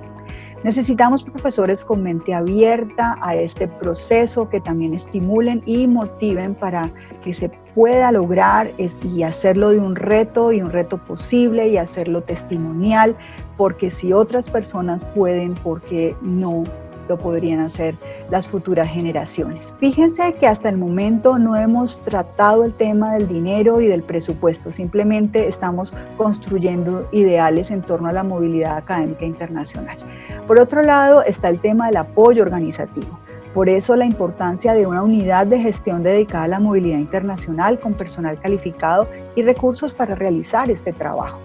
Necesitamos 0.66 1.24
profesores 1.24 1.86
con 1.86 2.02
mente 2.02 2.34
abierta 2.34 3.20
a 3.22 3.36
este 3.36 3.68
proceso 3.68 4.50
que 4.50 4.60
también 4.60 4.96
estimulen 4.96 5.62
y 5.68 5.86
motiven 5.86 6.56
para 6.56 6.90
que 7.24 7.36
se 7.36 7.50
pueda 7.76 8.12
lograr 8.12 8.72
y 9.04 9.22
hacerlo 9.22 9.70
de 9.70 9.78
un 9.78 9.96
reto 9.96 10.52
y 10.52 10.62
un 10.62 10.72
reto 10.72 10.98
posible 10.98 11.68
y 11.68 11.78
hacerlo 11.78 12.24
testimonial, 12.24 13.16
porque 13.58 13.92
si 13.92 14.12
otras 14.12 14.50
personas 14.50 15.06
pueden, 15.06 15.54
¿por 15.54 15.84
qué 15.84 16.16
no 16.24 16.64
lo 17.08 17.20
podrían 17.20 17.60
hacer 17.60 17.94
las 18.32 18.48
futuras 18.48 18.88
generaciones. 18.88 19.72
Fíjense 19.80 20.34
que 20.40 20.48
hasta 20.48 20.70
el 20.70 20.78
momento 20.78 21.38
no 21.38 21.56
hemos 21.56 22.00
tratado 22.00 22.64
el 22.64 22.74
tema 22.74 23.14
del 23.14 23.28
dinero 23.28 23.82
y 23.82 23.88
del 23.88 24.02
presupuesto, 24.02 24.74
simplemente 24.74 25.48
estamos 25.48 25.94
construyendo 26.18 27.08
ideales 27.12 27.70
en 27.70 27.84
torno 27.84 28.10
a 28.10 28.14
la 28.14 28.24
movilidad 28.24 28.78
académica 28.78 29.24
internacional. 29.24 30.00
Por 30.48 30.60
otro 30.60 30.84
lado 30.84 31.24
está 31.24 31.50
el 31.50 31.60
tema 31.60 31.88
del 31.88 31.98
apoyo 31.98 32.44
organizativo. 32.44 33.20
Por 33.54 33.68
eso 33.68 33.96
la 33.96 34.06
importancia 34.06 34.74
de 34.74 34.86
una 34.86 35.02
unidad 35.02 35.48
de 35.48 35.60
gestión 35.60 36.04
dedicada 36.04 36.44
a 36.44 36.50
la 36.50 36.60
movilidad 36.60 37.00
internacional 37.00 37.80
con 37.80 37.94
personal 37.94 38.40
calificado 38.40 39.08
y 39.36 39.42
recursos 39.42 39.94
para 39.94 40.14
realizar 40.14 40.70
este 40.70 40.94
trabajo 40.94 41.40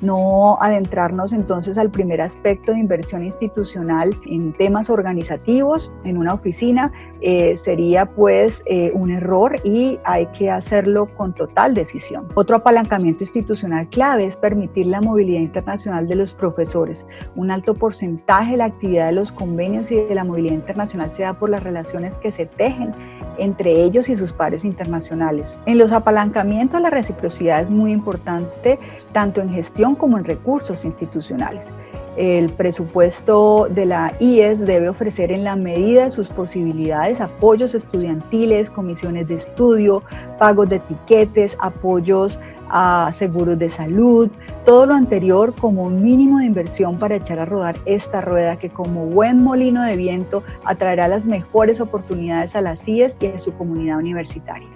no 0.00 0.56
adentrarnos 0.60 1.32
entonces 1.32 1.78
al 1.78 1.90
primer 1.90 2.20
aspecto 2.20 2.72
de 2.72 2.78
inversión 2.78 3.24
institucional 3.24 4.10
en 4.26 4.52
temas 4.52 4.90
organizativos 4.90 5.90
en 6.04 6.18
una 6.18 6.34
oficina 6.34 6.92
eh, 7.20 7.56
sería 7.56 8.06
pues 8.06 8.62
eh, 8.66 8.90
un 8.94 9.10
error 9.10 9.56
y 9.64 9.98
hay 10.04 10.26
que 10.26 10.50
hacerlo 10.50 11.06
con 11.16 11.32
total 11.32 11.74
decisión. 11.74 12.28
Otro 12.34 12.56
apalancamiento 12.56 13.24
institucional 13.24 13.88
clave 13.88 14.26
es 14.26 14.36
permitir 14.36 14.86
la 14.86 15.00
movilidad 15.00 15.40
internacional 15.40 16.06
de 16.06 16.16
los 16.16 16.34
profesores. 16.34 17.04
Un 17.34 17.50
alto 17.50 17.74
porcentaje 17.74 18.52
de 18.52 18.56
la 18.58 18.66
actividad 18.66 19.06
de 19.06 19.12
los 19.12 19.32
convenios 19.32 19.90
y 19.90 19.96
de 19.96 20.14
la 20.14 20.24
movilidad 20.24 20.54
internacional 20.54 21.12
se 21.12 21.22
da 21.22 21.32
por 21.34 21.50
las 21.50 21.62
relaciones 21.62 22.18
que 22.18 22.32
se 22.32 22.46
tejen 22.46 22.94
entre 23.38 23.82
ellos 23.82 24.08
y 24.08 24.16
sus 24.16 24.32
pares 24.32 24.64
internacionales. 24.64 25.58
En 25.66 25.78
los 25.78 25.92
apalancamientos 25.92 26.80
la 26.80 26.90
reciprocidad 26.90 27.62
es 27.62 27.70
muy 27.70 27.92
importante 27.92 28.78
tanto 29.12 29.40
en 29.40 29.50
gestión 29.50 29.94
como 29.94 30.18
en 30.18 30.24
recursos 30.24 30.84
institucionales. 30.84 31.70
El 32.16 32.48
presupuesto 32.48 33.68
de 33.70 33.84
la 33.84 34.14
IES 34.20 34.64
debe 34.64 34.88
ofrecer 34.88 35.30
en 35.30 35.44
la 35.44 35.54
medida 35.54 36.04
de 36.04 36.10
sus 36.10 36.28
posibilidades 36.28 37.20
apoyos 37.20 37.74
estudiantiles, 37.74 38.70
comisiones 38.70 39.28
de 39.28 39.34
estudio, 39.34 40.02
pagos 40.38 40.70
de 40.70 40.76
etiquetes, 40.76 41.56
apoyos 41.60 42.38
a 42.70 43.10
seguros 43.12 43.58
de 43.58 43.68
salud, 43.68 44.30
todo 44.66 44.84
lo 44.84 44.94
anterior 44.94 45.54
como 45.54 45.84
un 45.84 46.02
mínimo 46.02 46.40
de 46.40 46.46
inversión 46.46 46.98
para 46.98 47.14
echar 47.14 47.38
a 47.38 47.44
rodar 47.44 47.76
esta 47.84 48.20
rueda 48.20 48.58
que 48.58 48.68
como 48.68 49.06
buen 49.06 49.40
molino 49.40 49.84
de 49.84 49.96
viento 49.96 50.42
atraerá 50.64 51.06
las 51.06 51.24
mejores 51.24 51.80
oportunidades 51.80 52.56
a 52.56 52.62
las 52.62 52.82
CIES 52.82 53.16
y 53.20 53.26
a 53.28 53.38
su 53.38 53.52
comunidad 53.52 53.98
universitaria. 53.98 54.66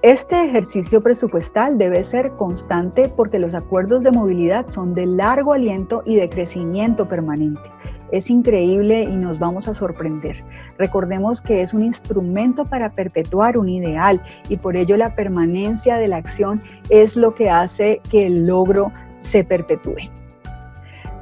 Este 0.00 0.42
ejercicio 0.44 1.02
presupuestal 1.02 1.76
debe 1.76 2.02
ser 2.02 2.32
constante 2.32 3.12
porque 3.14 3.38
los 3.38 3.54
acuerdos 3.54 4.02
de 4.02 4.10
movilidad 4.10 4.70
son 4.70 4.94
de 4.94 5.04
largo 5.04 5.52
aliento 5.52 6.02
y 6.06 6.16
de 6.16 6.30
crecimiento 6.30 7.06
permanente. 7.06 7.60
Es 8.14 8.30
increíble 8.30 9.02
y 9.02 9.16
nos 9.16 9.40
vamos 9.40 9.66
a 9.66 9.74
sorprender. 9.74 10.36
Recordemos 10.78 11.42
que 11.42 11.62
es 11.62 11.74
un 11.74 11.82
instrumento 11.82 12.64
para 12.64 12.90
perpetuar 12.90 13.58
un 13.58 13.68
ideal 13.68 14.22
y 14.48 14.56
por 14.56 14.76
ello 14.76 14.96
la 14.96 15.10
permanencia 15.10 15.98
de 15.98 16.06
la 16.06 16.18
acción 16.18 16.62
es 16.90 17.16
lo 17.16 17.34
que 17.34 17.50
hace 17.50 18.00
que 18.12 18.26
el 18.26 18.46
logro 18.46 18.92
se 19.18 19.42
perpetúe. 19.42 20.08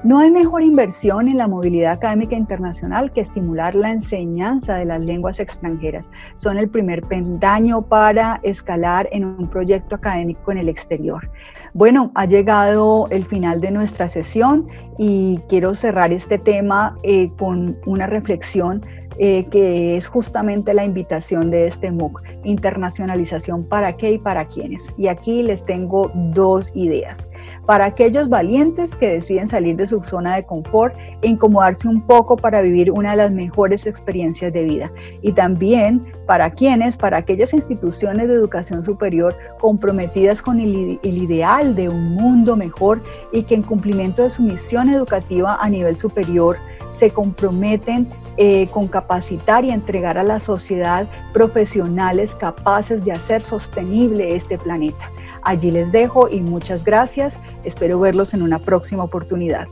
No 0.04 0.18
hay 0.18 0.32
mejor 0.32 0.64
inversión 0.64 1.28
en 1.28 1.38
la 1.38 1.46
movilidad 1.46 1.92
académica 1.92 2.34
internacional 2.34 3.12
que 3.12 3.20
estimular 3.20 3.76
la 3.76 3.90
enseñanza 3.90 4.74
de 4.74 4.84
las 4.84 5.04
lenguas 5.04 5.38
extranjeras. 5.38 6.08
Son 6.38 6.58
el 6.58 6.68
primer 6.68 7.02
pendaño 7.02 7.82
para 7.82 8.40
escalar 8.42 9.08
en 9.12 9.24
un 9.24 9.46
proyecto 9.46 9.94
académico 9.94 10.50
en 10.50 10.58
el 10.58 10.68
exterior. 10.68 11.30
Bueno, 11.74 12.10
ha 12.16 12.26
llegado 12.26 13.06
el 13.10 13.24
final 13.24 13.60
de 13.60 13.70
nuestra 13.70 14.08
sesión 14.08 14.66
y 14.98 15.38
quiero 15.48 15.72
cerrar 15.76 16.12
este 16.12 16.36
tema 16.36 16.98
eh, 17.04 17.30
con 17.38 17.78
una 17.86 18.08
reflexión 18.08 18.84
eh, 19.18 19.46
que 19.50 19.96
es 19.96 20.08
justamente 20.08 20.74
la 20.74 20.84
invitación 20.84 21.50
de 21.50 21.66
este 21.66 21.90
MOOC, 21.90 22.22
internacionalización 22.44 23.64
para 23.64 23.96
qué 23.96 24.12
y 24.12 24.18
para 24.18 24.46
quiénes. 24.46 24.92
Y 24.96 25.08
aquí 25.08 25.42
les 25.42 25.64
tengo 25.64 26.10
dos 26.14 26.70
ideas. 26.74 27.28
Para 27.66 27.86
aquellos 27.86 28.28
valientes 28.28 28.96
que 28.96 29.08
deciden 29.08 29.48
salir 29.48 29.76
de 29.76 29.86
su 29.86 30.02
zona 30.04 30.36
de 30.36 30.44
confort 30.44 30.94
e 31.22 31.28
incomodarse 31.28 31.88
un 31.88 32.00
poco 32.06 32.36
para 32.36 32.62
vivir 32.62 32.90
una 32.90 33.12
de 33.12 33.16
las 33.18 33.30
mejores 33.30 33.86
experiencias 33.86 34.52
de 34.52 34.64
vida. 34.64 34.92
Y 35.22 35.32
también 35.32 36.04
para 36.26 36.50
quienes, 36.50 36.96
para 36.96 37.18
aquellas 37.18 37.52
instituciones 37.52 38.28
de 38.28 38.34
educación 38.34 38.82
superior 38.82 39.36
comprometidas 39.60 40.42
con 40.42 40.60
el, 40.60 40.98
ideal 41.02 41.74
de 41.74 41.88
un 41.88 42.14
mundo 42.14 42.56
mejor 42.56 43.02
y 43.32 43.42
que 43.42 43.54
en 43.54 43.62
cumplimiento 43.62 44.22
de 44.22 44.30
su 44.30 44.42
misión 44.42 44.88
educativa 44.88 45.58
a 45.60 45.68
nivel 45.68 45.96
superior 45.98 46.56
se 46.92 47.10
comprometen 47.10 48.08
eh, 48.36 48.66
con 48.68 48.88
capacitar 49.02 49.64
y 49.64 49.70
entregar 49.70 50.16
a 50.16 50.22
la 50.22 50.38
sociedad 50.38 51.06
profesionales 51.32 52.34
capaces 52.34 53.04
de 53.04 53.12
hacer 53.12 53.42
sostenible 53.42 54.36
este 54.36 54.58
planeta. 54.58 55.10
Allí 55.42 55.70
les 55.70 55.90
dejo 55.90 56.28
y 56.28 56.40
muchas 56.40 56.84
gracias. 56.84 57.38
Espero 57.64 57.98
verlos 57.98 58.32
en 58.32 58.42
una 58.42 58.58
próxima 58.58 59.02
oportunidad. 59.02 59.66